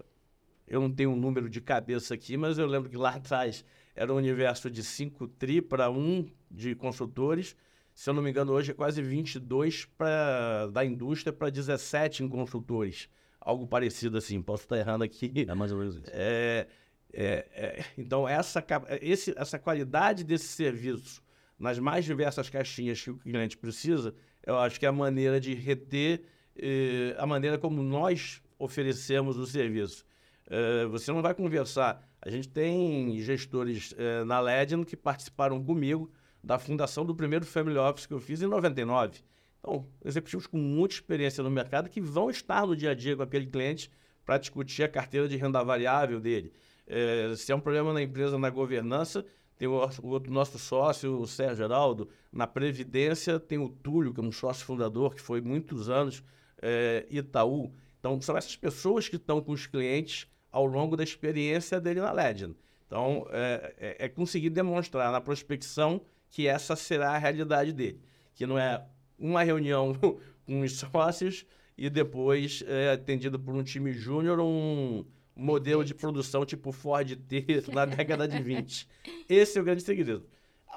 [0.67, 4.13] eu não tenho um número de cabeça aqui, mas eu lembro que lá atrás era
[4.13, 7.55] um universo de 5 tri para 1 um de consultores.
[7.93, 12.29] Se eu não me engano, hoje é quase 22 pra, da indústria para 17 em
[12.29, 13.09] consultores.
[13.39, 15.31] Algo parecido assim, posso estar errando aqui.
[15.47, 16.05] É mais ou menos isso.
[16.07, 16.67] É,
[17.13, 18.63] é, é, então, essa,
[19.01, 21.21] esse, essa qualidade desse serviço
[21.59, 25.53] nas mais diversas caixinhas que o cliente precisa, eu acho que é a maneira de
[25.53, 26.23] reter,
[26.55, 30.03] eh, a maneira como nós oferecemos o serviço.
[30.51, 36.11] Eh, você não vai conversar a gente tem gestores eh, na Legend que participaram comigo
[36.43, 39.23] da fundação do primeiro Family Office que eu fiz em 99.
[39.59, 43.23] Então, executivos com muita experiência no mercado que vão estar no dia a dia com
[43.23, 43.91] aquele cliente
[44.23, 46.53] para discutir a carteira de renda variável dele.
[46.85, 49.25] Eh, se é um problema na empresa, na governança,
[49.57, 52.07] tem o, outro nosso sócio, o Sérgio Geraldo.
[52.31, 56.23] Na Previdência, tem o Túlio, que é um sócio fundador, que foi muitos anos
[56.61, 57.73] eh, Itaú.
[57.99, 62.11] Então, são essas pessoas que estão com os clientes ao longo da experiência dele na
[62.11, 62.55] Legend.
[62.85, 68.01] Então, é, é, é, conseguir demonstrar na prospecção que essa será a realidade dele.
[68.35, 68.85] Que não é
[69.17, 69.93] uma reunião
[70.45, 71.45] com os sócios
[71.77, 77.63] e depois é atendido por um time júnior um modelo de produção tipo Ford T
[77.73, 78.87] na década de 20.
[79.29, 80.25] Esse é o grande segredo.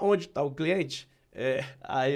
[0.00, 1.08] Onde está o cliente?
[1.32, 2.14] É, aí,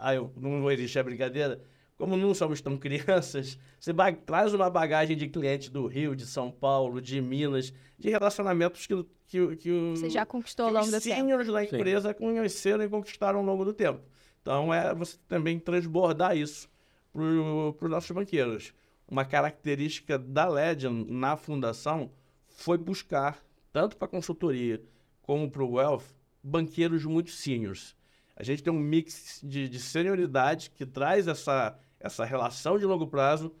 [0.00, 1.62] aí não vou existir a brincadeira
[1.96, 3.92] como não somos tão crianças, você
[4.24, 9.06] traz uma bagagem de clientes do Rio, de São Paulo, de Minas, de relacionamentos que,
[9.26, 11.40] que, que você já conquistou ao longo do tempo.
[11.40, 12.14] Os da empresa Sim.
[12.14, 14.00] conheceram e conquistaram ao longo do tempo.
[14.42, 16.68] Então, é você também transbordar isso
[17.12, 18.72] para os nossos banqueiros.
[19.08, 22.10] Uma característica da Legend na fundação
[22.46, 24.82] foi buscar tanto para consultoria
[25.22, 26.04] como para o wealth,
[26.42, 27.96] banqueiros muito seniors.
[28.36, 31.76] A gente tem um mix de, de senioridade que traz essa,
[32.06, 33.54] essa relação de longo prazo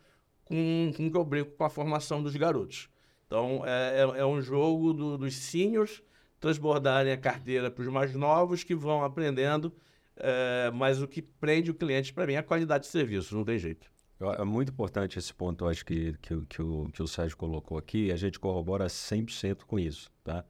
[0.44, 2.88] com, com que eu brinco com a formação dos garotos.
[3.26, 6.02] Então, é, é, é um jogo do, dos seniors
[6.38, 9.74] transbordarem a carteira para os mais novos que vão aprendendo,
[10.16, 13.44] é, mas o que prende o cliente para mim é a qualidade de serviço, não
[13.44, 13.90] tem jeito.
[14.38, 18.10] É muito importante esse ponto, acho que, que, que, o, que o Sérgio colocou aqui,
[18.10, 20.42] a gente corrobora 100% com isso, tá?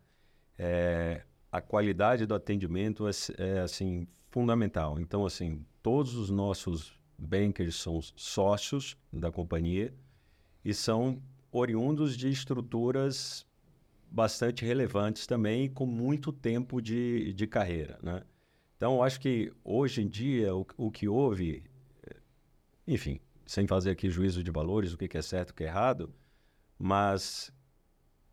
[0.57, 5.01] É, a qualidade do atendimento é, é, assim, fundamental.
[5.01, 9.94] Então, assim, todos os nossos bankers são sócios da companhia
[10.64, 13.46] e são oriundos de estruturas
[14.11, 18.22] bastante relevantes também, com muito tempo de, de carreira, né?
[18.76, 21.64] Então, acho que hoje em dia o, o que houve,
[22.87, 26.12] enfim, sem fazer aqui juízo de valores, o que é certo, o que é errado,
[26.79, 27.52] mas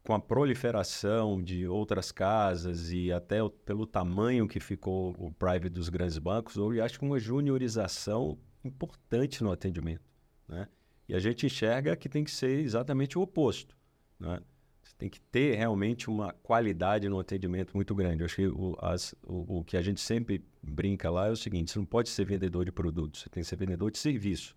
[0.03, 5.69] com a proliferação de outras casas e até o, pelo tamanho que ficou o private
[5.69, 10.03] dos grandes bancos, houve, acho que uma juniorização importante no atendimento,
[10.47, 10.67] né?
[11.07, 13.75] E a gente enxerga que tem que ser exatamente o oposto,
[14.19, 14.39] né?
[14.83, 18.21] Você tem que ter realmente uma qualidade no atendimento muito grande.
[18.21, 21.35] Eu acho que o, as, o, o, que a gente sempre brinca lá é o
[21.35, 24.55] seguinte: você não pode ser vendedor de produtos, você tem que ser vendedor de serviço.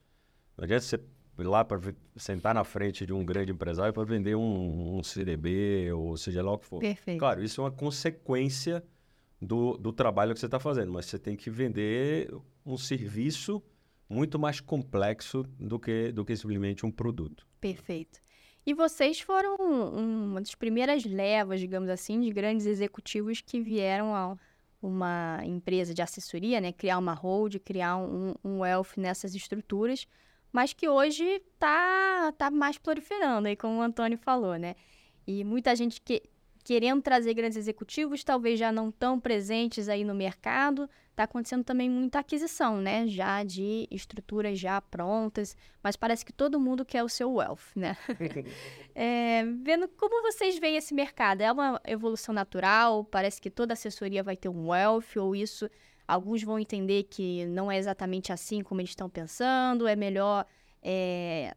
[0.56, 0.96] Não adianta você
[1.38, 1.80] ir lá para
[2.16, 6.52] sentar na frente de um grande empresário para vender um, um, CDB ou seja lá
[6.52, 6.80] o que for.
[6.80, 7.18] Perfeito.
[7.18, 8.82] Claro, isso é uma consequência
[9.40, 13.62] do, do trabalho que você está fazendo, mas você tem que vender um serviço
[14.08, 17.46] muito mais complexo do que, do que simplesmente um produto.
[17.60, 18.20] Perfeito.
[18.64, 24.36] E vocês foram uma das primeiras levas, digamos assim, de grandes executivos que vieram a
[24.82, 26.72] uma empresa de assessoria, né?
[26.72, 30.06] Criar uma hold, criar um, um wealth nessas estruturas,
[30.52, 34.74] mas que hoje está tá mais proliferando, aí, como o Antônio falou, né?
[35.26, 36.22] E muita gente que,
[36.66, 41.88] querendo trazer grandes executivos, talvez já não tão presentes aí no mercado, está acontecendo também
[41.88, 43.06] muita aquisição, né?
[43.06, 47.96] Já de estruturas já prontas, mas parece que todo mundo quer o seu wealth, né?
[48.96, 53.04] é, vendo como vocês veem esse mercado, é uma evolução natural?
[53.04, 55.70] Parece que toda assessoria vai ter um wealth, ou isso
[56.08, 60.44] alguns vão entender que não é exatamente assim como eles estão pensando, é melhor
[60.82, 61.54] é,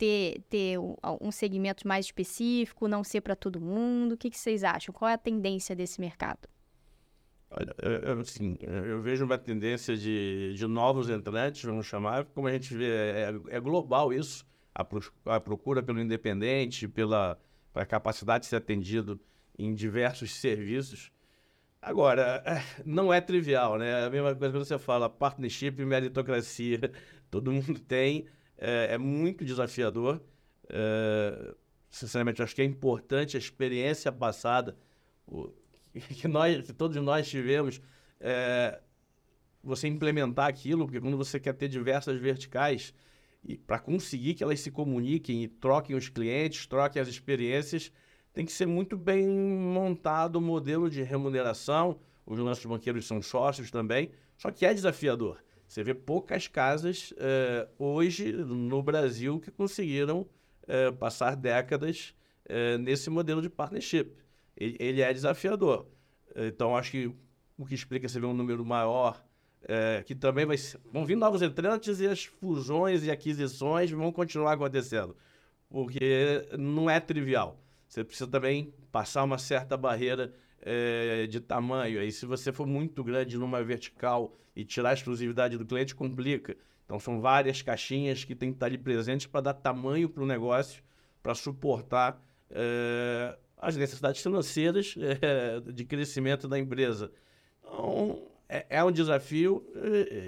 [0.00, 4.12] ter, ter um, segmento mais específico, não ser para todo mundo?
[4.12, 4.94] O que, que vocês acham?
[4.94, 6.48] Qual é a tendência desse mercado?
[7.50, 12.52] Olha, eu, assim, eu vejo uma tendência de, de novos entrantes, vamos chamar, como a
[12.52, 14.86] gente vê, é, é global isso, a,
[15.26, 17.38] a, procura pelo independente, pela,
[17.70, 19.20] pela capacidade de ser atendido
[19.58, 21.12] em diversos serviços.
[21.82, 24.06] Agora, é, não é trivial, né?
[24.06, 26.90] A mesma coisa que você fala, partnership e meritocracia,
[27.30, 28.26] todo mundo tem,
[28.60, 30.20] é, é muito desafiador.
[30.68, 31.54] É,
[31.90, 34.76] sinceramente, acho que é importante a experiência passada,
[35.26, 35.50] o,
[35.92, 37.80] que nós, que todos nós tivemos,
[38.20, 38.80] é,
[39.64, 42.94] você implementar aquilo, porque quando você quer ter diversas verticais,
[43.42, 47.90] e para conseguir que elas se comuniquem e troquem os clientes, troquem as experiências,
[48.32, 51.98] tem que ser muito bem montado o modelo de remuneração.
[52.26, 55.42] Os nossos banqueiros são sócios também, só que é desafiador.
[55.70, 60.26] Você vê poucas casas é, hoje no Brasil que conseguiram
[60.66, 62.12] é, passar décadas
[62.44, 64.10] é, nesse modelo de partnership
[64.56, 65.86] ele, ele é desafiador.
[66.34, 67.14] Então, acho que
[67.56, 69.24] o que explica você ver um número maior,
[70.06, 74.52] que também vai ser, vão vir novos entrantes e as fusões e aquisições vão continuar
[74.52, 75.16] acontecendo,
[75.68, 77.60] porque não é trivial.
[77.88, 82.00] Você precisa também passar uma certa barreira é, de tamanho.
[82.00, 86.56] Aí, se você for muito grande numa vertical e tirar a exclusividade do cliente, complica.
[86.84, 90.26] Então, são várias caixinhas que têm que estar ali presentes para dar tamanho para o
[90.26, 90.82] negócio,
[91.22, 92.20] para suportar
[92.50, 97.12] é, as necessidades financeiras é, de crescimento da empresa.
[97.62, 99.64] Então, é, é um desafio,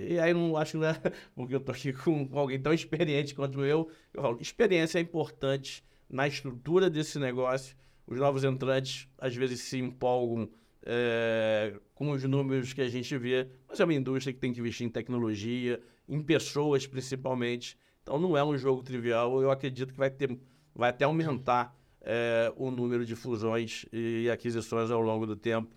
[0.09, 0.95] e, aí não acho, né,
[1.35, 5.83] porque eu estou aqui com alguém tão experiente quanto eu, eu falo, experiência é importante
[6.09, 7.75] na estrutura desse negócio.
[8.07, 10.49] Os novos entrantes, às vezes, se empolgam
[10.85, 14.61] é, com os números que a gente vê, mas é uma indústria que tem que
[14.61, 17.79] investir em tecnologia, em pessoas principalmente.
[18.03, 19.41] Então não é um jogo trivial.
[19.41, 20.37] Eu acredito que vai ter,
[20.75, 25.75] vai até aumentar é, o número de fusões e aquisições ao longo do tempo,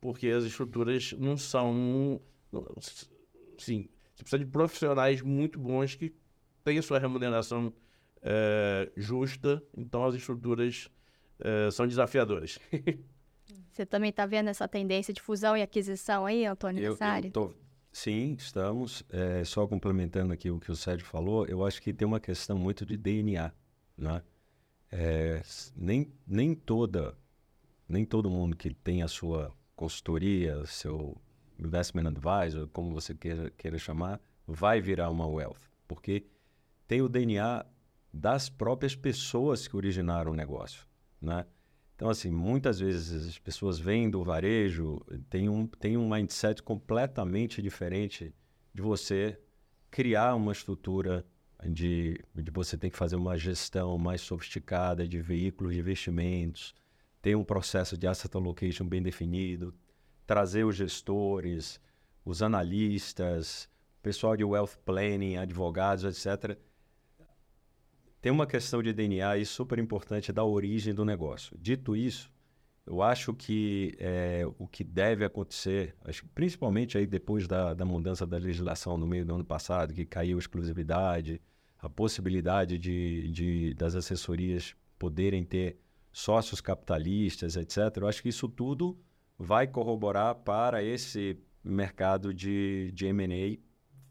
[0.00, 2.20] porque as estruturas não são.
[3.58, 6.14] Sim, você precisa de profissionais muito bons que
[6.62, 7.72] tenham sua remuneração
[8.22, 10.88] é, justa, então as estruturas
[11.40, 12.58] é, são desafiadoras.
[13.72, 17.52] Você também está vendo essa tendência de fusão e aquisição aí, Antônio eu, eu tô,
[17.92, 19.04] Sim, estamos.
[19.10, 22.56] É, só complementando aqui o que o Sérgio falou, eu acho que tem uma questão
[22.56, 23.52] muito de DNA,
[23.96, 24.22] né?
[24.94, 25.42] é,
[25.76, 27.16] nem, nem toda
[27.88, 31.20] Nem todo mundo que tem a sua consultoria, seu
[31.58, 36.26] investment advisor, como você queira, queira chamar, vai virar uma wealth, porque
[36.86, 37.66] tem o DNA
[38.12, 40.86] das próprias pessoas que originaram o negócio,
[41.24, 41.46] né?
[41.96, 45.00] Então, assim, muitas vezes as pessoas vêm do varejo,
[45.30, 48.34] tem um, tem um mindset completamente diferente
[48.74, 49.38] de você
[49.90, 51.24] criar uma estrutura
[51.64, 56.74] de, de você tem que fazer uma gestão mais sofisticada de veículos de investimentos,
[57.22, 59.72] ter um processo de asset allocation bem definido,
[60.26, 61.80] trazer os gestores,
[62.24, 63.68] os analistas,
[64.02, 66.58] pessoal de wealth planning, advogados, etc.
[68.24, 71.54] Tem uma questão de DNA aí super importante da origem do negócio.
[71.60, 72.32] Dito isso,
[72.86, 78.26] eu acho que é, o que deve acontecer, acho, principalmente aí depois da, da mudança
[78.26, 81.38] da legislação no meio do ano passado, que caiu a exclusividade,
[81.78, 85.76] a possibilidade de, de, das assessorias poderem ter
[86.10, 87.94] sócios capitalistas, etc.
[87.98, 88.98] Eu acho que isso tudo
[89.38, 93.58] vai corroborar para esse mercado de, de M&A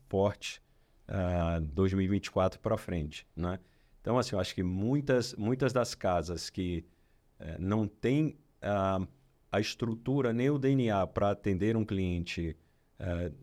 [0.08, 0.62] forte
[1.10, 3.58] uh, ah, 2024 para frente, né?
[4.04, 6.86] Então, assim, eu acho que muitas, muitas das casas que
[7.40, 9.08] uh, não têm uh,
[9.50, 12.54] a estrutura nem o DNA para atender um cliente
[13.00, 13.34] uh,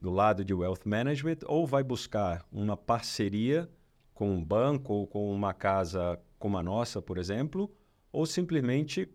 [0.00, 3.70] do lado de wealth management ou vai buscar uma parceria
[4.12, 7.72] com um banco ou com uma casa como a nossa, por exemplo,
[8.10, 9.08] ou simplesmente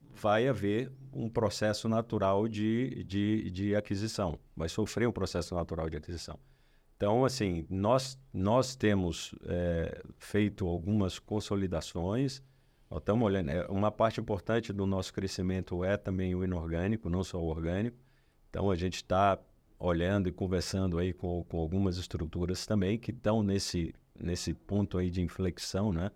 [0.00, 5.98] vai haver um processo natural de, de, de aquisição, vai sofrer um processo natural de
[5.98, 6.38] aquisição.
[7.00, 12.42] Então, assim, nós, nós temos é, feito algumas consolidações,
[12.94, 17.40] estamos olhando, é, uma parte importante do nosso crescimento é também o inorgânico, não só
[17.40, 17.96] o orgânico.
[18.50, 19.38] Então, a gente está
[19.78, 25.08] olhando e conversando aí com, com algumas estruturas também que estão nesse, nesse ponto aí
[25.08, 26.10] de inflexão, né?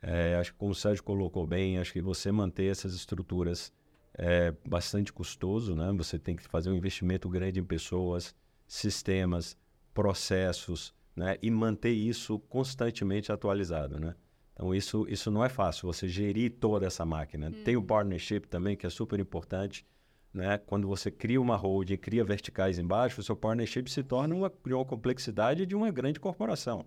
[0.00, 3.72] É, acho que como o Sérgio colocou bem, acho que você manter essas estruturas
[4.16, 5.92] é bastante custoso, né?
[5.96, 8.36] Você tem que fazer um investimento grande em pessoas,
[8.68, 9.56] sistemas,
[9.94, 11.36] processos, né?
[11.42, 14.14] E manter isso constantemente atualizado, né?
[14.52, 17.48] Então isso, isso não é fácil, você gerir toda essa máquina.
[17.48, 17.64] Hum.
[17.64, 19.86] Tem o partnership também, que é super importante,
[20.32, 20.58] né?
[20.58, 24.84] Quando você cria uma holding, cria verticais embaixo, o seu partnership se torna uma, uma
[24.84, 26.84] complexidade de uma grande corporação,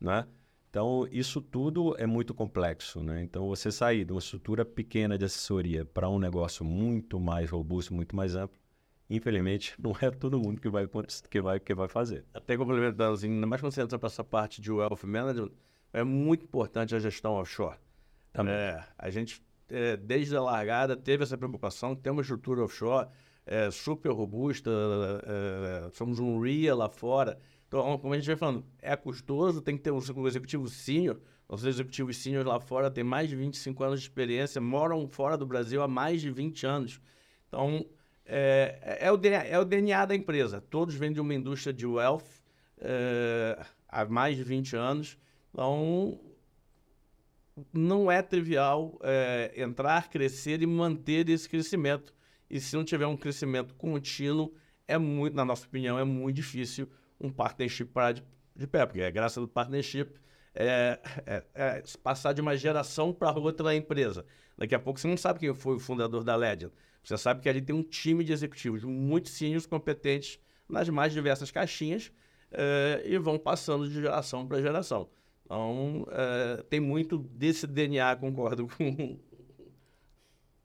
[0.00, 0.26] né?
[0.68, 3.22] Então, isso tudo é muito complexo, né?
[3.22, 7.92] Então, você sair de uma estrutura pequena de assessoria para um negócio muito mais robusto,
[7.92, 8.56] muito mais amplo,
[9.16, 10.88] infelizmente, não é todo mundo que vai,
[11.30, 12.24] que vai, que vai fazer.
[12.32, 15.50] Até complementando, assim, ainda mais quando você entra para essa parte de wealth management,
[15.92, 17.76] é muito importante a gestão offshore.
[18.32, 18.54] Também.
[18.54, 23.08] É, a gente, é, desde a largada, teve essa preocupação, tem uma estrutura offshore
[23.44, 24.70] é, super robusta,
[25.24, 27.38] é, somos um RIA lá fora,
[27.72, 31.18] então, como a gente vai falando, é custoso, tem que ter um, um executivo sênior.
[31.48, 35.46] Os executivos sênior lá fora têm mais de 25 anos de experiência, moram fora do
[35.46, 37.00] Brasil há mais de 20 anos.
[37.48, 37.86] Então,
[38.24, 40.60] é, é, o, DNA, é o DNA da empresa.
[40.60, 42.24] Todos vêm de uma indústria de wealth
[42.78, 45.18] é, há mais de 20 anos.
[45.52, 46.20] Então,
[47.72, 52.14] não é trivial é, entrar, crescer e manter esse crescimento.
[52.48, 54.54] E se não tiver um crescimento contínuo,
[54.86, 56.88] é muito, na nossa opinião, é muito difícil
[57.20, 58.22] um partnership parar de,
[58.54, 60.12] de pé, porque a graça do partnership
[60.54, 64.24] é, é, é passar de uma geração para outra da empresa.
[64.56, 66.72] Daqui a pouco você não sabe quem foi o fundador da Legend.
[67.02, 70.38] Você sabe que ali tem um time de executivos muito seniors, competentes
[70.68, 72.12] nas mais diversas caixinhas
[72.50, 75.08] é, e vão passando de geração para geração.
[75.44, 79.18] Então, é, tem muito desse DNA, concordo com.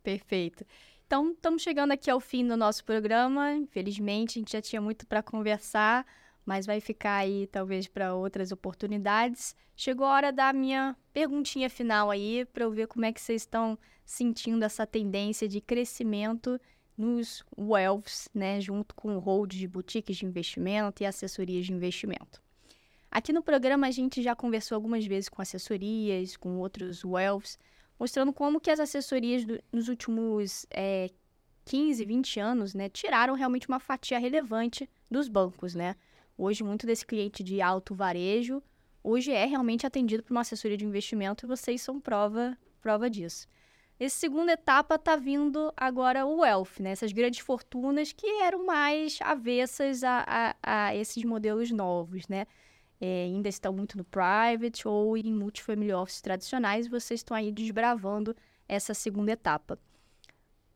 [0.04, 0.66] Perfeito.
[1.06, 3.54] Então, estamos chegando aqui ao fim do nosso programa.
[3.54, 6.06] Infelizmente, a gente já tinha muito para conversar
[6.48, 9.54] mas vai ficar aí talvez para outras oportunidades.
[9.76, 13.42] Chegou a hora da minha perguntinha final aí para eu ver como é que vocês
[13.42, 16.58] estão sentindo essa tendência de crescimento
[16.98, 22.42] nos wealths, né, junto com o hold de boutiques de investimento e assessorias de investimento.
[23.12, 27.60] Aqui no programa a gente já conversou algumas vezes com assessorias, com outros wealths,
[28.00, 31.10] mostrando como que as assessorias do, nos últimos é,
[31.66, 35.98] 15, 20 anos, né, tiraram realmente uma fatia relevante dos bancos, né?
[36.38, 38.62] Hoje, muito desse cliente de alto varejo,
[39.04, 43.48] hoje é realmente atendido por uma assessoria de investimento e vocês são prova, prova disso.
[44.00, 46.92] Essa segunda etapa está vindo agora o wealth, né?
[46.92, 52.46] essas grandes fortunas que eram mais avessas a, a, a esses modelos novos, né?
[53.02, 58.36] É, ainda estão muito no private ou em multifamily office tradicionais vocês estão aí desbravando
[58.68, 59.80] essa segunda etapa.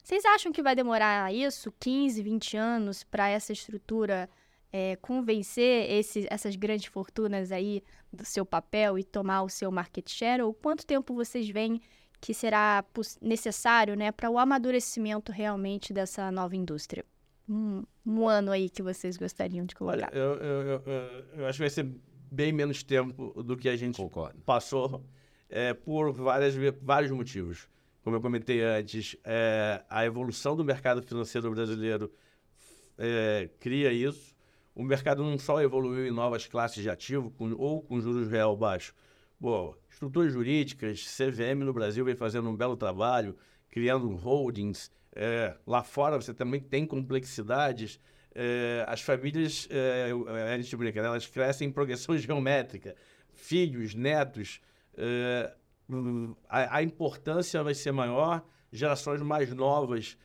[0.03, 4.30] Vocês acham que vai demorar isso, 15, 20 anos, para essa estrutura
[4.72, 10.09] é, convencer esse, essas grandes fortunas aí do seu papel e tomar o seu market
[10.09, 10.41] share?
[10.41, 11.82] Ou quanto tempo vocês veem
[12.19, 12.86] que será
[13.22, 17.03] necessário né, para o amadurecimento realmente dessa nova indústria?
[17.49, 20.09] Um, um, ano aí que vocês gostariam de colocar.
[20.13, 21.91] Olha, eu, eu, eu, eu, acho que vai ser
[22.32, 24.39] bem menos tempo do que a gente Concordo.
[24.45, 25.03] passou
[25.49, 27.67] é, por várias, vários motivos.
[28.03, 32.11] Como eu comentei antes, é, a evolução do mercado financeiro brasileiro
[32.97, 34.34] é, cria isso.
[34.74, 38.55] O mercado não só evoluiu em novas classes de ativo com, ou com juros real
[38.55, 38.93] baixo.
[39.39, 43.36] Bom, estruturas jurídicas, CVM no Brasil vem fazendo um belo trabalho,
[43.69, 44.91] criando holdings.
[45.13, 47.99] É, lá fora você também tem complexidades.
[48.34, 50.11] É, as famílias, é,
[50.53, 51.07] a gente brinca, né?
[51.07, 52.95] elas crescem em progressão geométrica.
[53.34, 54.61] Filhos, netos,
[54.95, 55.53] é,
[56.47, 60.17] a, a, importância vai ser maior, gerações mais novas.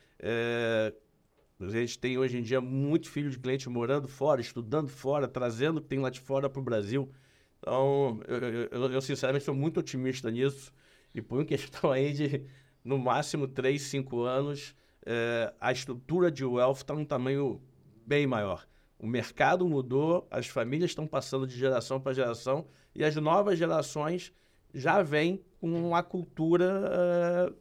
[1.59, 5.27] É, a gente tem hoje em dia muitos filhos de clientes morando fora, estudando fora,
[5.27, 7.11] trazendo o que tem lá de fora para o Brasil.
[7.59, 10.71] Então, eu, eu, eu, sinceramente sou muito otimista nisso.
[11.13, 12.43] E uma questão aí de,
[12.83, 17.61] no máximo, 3, 5 anos, é, a estrutura de wealth está num tamanho
[18.05, 18.67] bem maior.
[18.99, 24.33] O mercado mudou, as famílias estão passando de geração para geração e as novas gerações
[24.73, 27.55] já vêm com a cultura uh,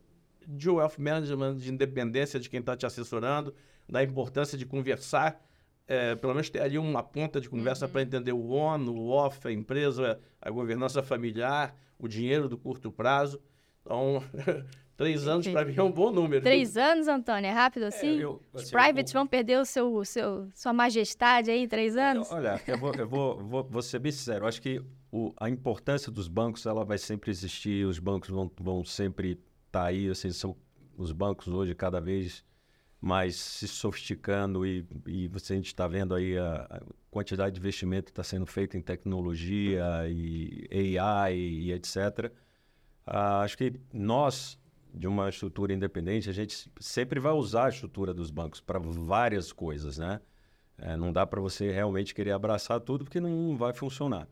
[0.47, 3.55] de wealth management, de independência de quem está te assessorando,
[3.89, 5.41] da importância de conversar,
[5.87, 7.93] é, pelo menos ter ali uma ponta de conversa uhum.
[7.93, 12.91] para entender o on, o off, a empresa, a governança familiar, o dinheiro do curto
[12.91, 13.41] prazo.
[13.81, 14.23] Então,
[14.97, 16.43] três anos para mim é um bom número.
[16.43, 17.49] Três anos, Antônio?
[17.49, 18.19] É rápido é, assim?
[18.19, 21.69] É, eu, assim Os privates vão perder o seu, o seu, sua majestade aí em
[21.69, 22.33] três anos?
[22.33, 24.45] Olha, eu vou, eu vou, vou, vou ser bem sincero.
[24.45, 24.83] Eu acho que
[25.13, 27.87] o, a importância dos bancos ela vai sempre existir.
[27.87, 29.33] Os bancos vão, vão sempre
[29.67, 30.11] estar tá aí.
[30.11, 30.57] Assim, são
[30.97, 32.45] os bancos hoje cada vez
[33.01, 37.61] mais se sofisticando e, e você, a gente está vendo aí a, a, quantidade de
[37.61, 42.33] investimento que está sendo feito em tecnologia e AI e, e etc.
[43.07, 44.59] Ah, acho que nós,
[44.93, 49.53] de uma estrutura independente, a gente sempre vai usar a estrutura dos bancos para várias
[49.53, 50.21] coisas, né?
[50.79, 54.29] É, não dá para você realmente querer abraçar tudo porque não vai funcionar.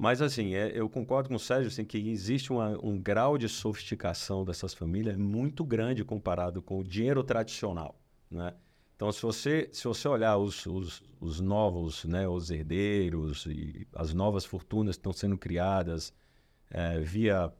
[0.00, 3.50] Mas, assim, é, eu concordo com o Sérgio assim, que existe uma, um grau de
[3.50, 8.54] sofisticação dessas famílias muito grande comparado com o dinheiro tradicional, né?
[8.96, 14.14] Então, se você, se você olhar os, os, os novos, né, os herdeiros e as
[14.14, 16.14] novas fortunas que estão sendo criadas
[16.70, 17.52] é, via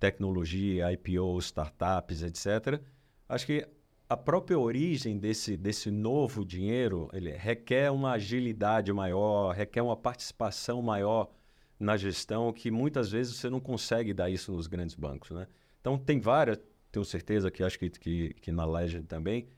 [0.00, 2.82] tecnologia, IPO, startups, etc.,
[3.28, 3.64] acho que
[4.08, 10.82] a própria origem desse, desse novo dinheiro ele requer uma agilidade maior, requer uma participação
[10.82, 11.30] maior
[11.78, 15.46] na gestão que muitas vezes você não consegue dar isso nos grandes bancos, né?
[15.80, 16.58] Então tem várias,
[16.90, 19.48] tenho certeza que acho que, que, que na Legend também,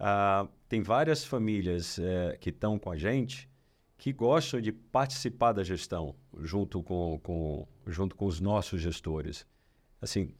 [0.00, 3.48] uh, tem várias famílias uh, que estão com a gente
[3.96, 9.46] que gostam de participar da gestão junto com, com, junto com os nossos gestores.
[10.00, 10.34] Assim,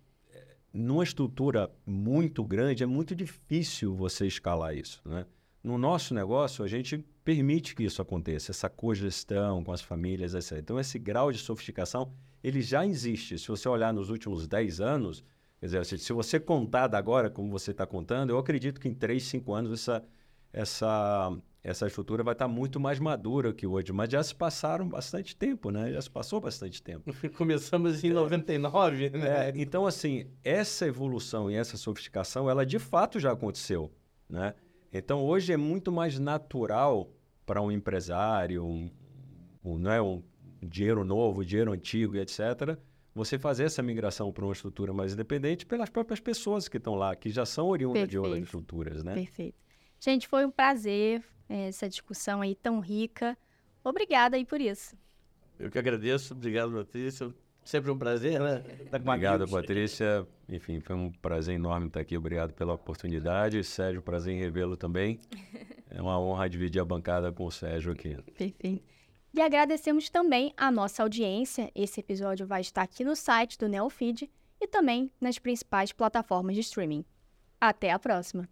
[0.73, 5.25] numa estrutura muito grande é muito difícil você escalar isso, né?
[5.65, 10.59] No nosso negócio, a gente permite que isso aconteça, essa cogestão com as famílias, etc.
[10.59, 12.13] Então, esse grau de sofisticação,
[12.43, 13.39] ele já existe.
[13.39, 15.25] Se você olhar nos últimos 10 anos,
[15.59, 18.95] quer dizer, se você contar da agora, como você está contando, eu acredito que em
[18.95, 20.05] 3, 5 anos essa,
[20.53, 23.91] essa, essa estrutura vai estar tá muito mais madura que hoje.
[23.91, 25.91] Mas já se passaram bastante tempo, né?
[25.91, 27.11] Já se passou bastante tempo.
[27.39, 29.49] Começamos em 99, né?
[29.49, 33.91] É, então, assim, essa evolução e essa sofisticação, ela de fato já aconteceu,
[34.29, 34.53] né?
[34.97, 37.13] Então, hoje é muito mais natural
[37.45, 38.89] para um empresário, um,
[39.65, 40.23] um, não é, um
[40.63, 42.79] dinheiro novo, dinheiro antigo, etc.,
[43.13, 47.15] você fazer essa migração para uma estrutura mais independente pelas próprias pessoas que estão lá,
[47.17, 49.15] que já são oriundas de outras estruturas, né?
[49.15, 49.59] Perfeito.
[49.99, 53.37] Gente, foi um prazer eh, essa discussão aí tão rica.
[53.83, 54.97] Obrigada aí por isso.
[55.59, 56.35] Eu que agradeço.
[56.35, 57.35] Obrigado, Patrícia.
[57.65, 58.63] Sempre um prazer, né?
[58.91, 60.27] Tá Obrigado, Patrícia.
[60.49, 62.17] Enfim, foi um prazer enorme estar aqui.
[62.17, 63.65] Obrigado pela oportunidade.
[63.65, 65.19] Sérgio, prazer em revê-lo também.
[65.91, 68.17] É uma honra dividir a bancada com o Sérgio aqui.
[68.37, 68.83] Perfeito.
[69.33, 71.71] E agradecemos também a nossa audiência.
[71.75, 76.61] Esse episódio vai estar aqui no site do Neofeed e também nas principais plataformas de
[76.61, 77.05] streaming.
[77.61, 78.49] Até a próxima!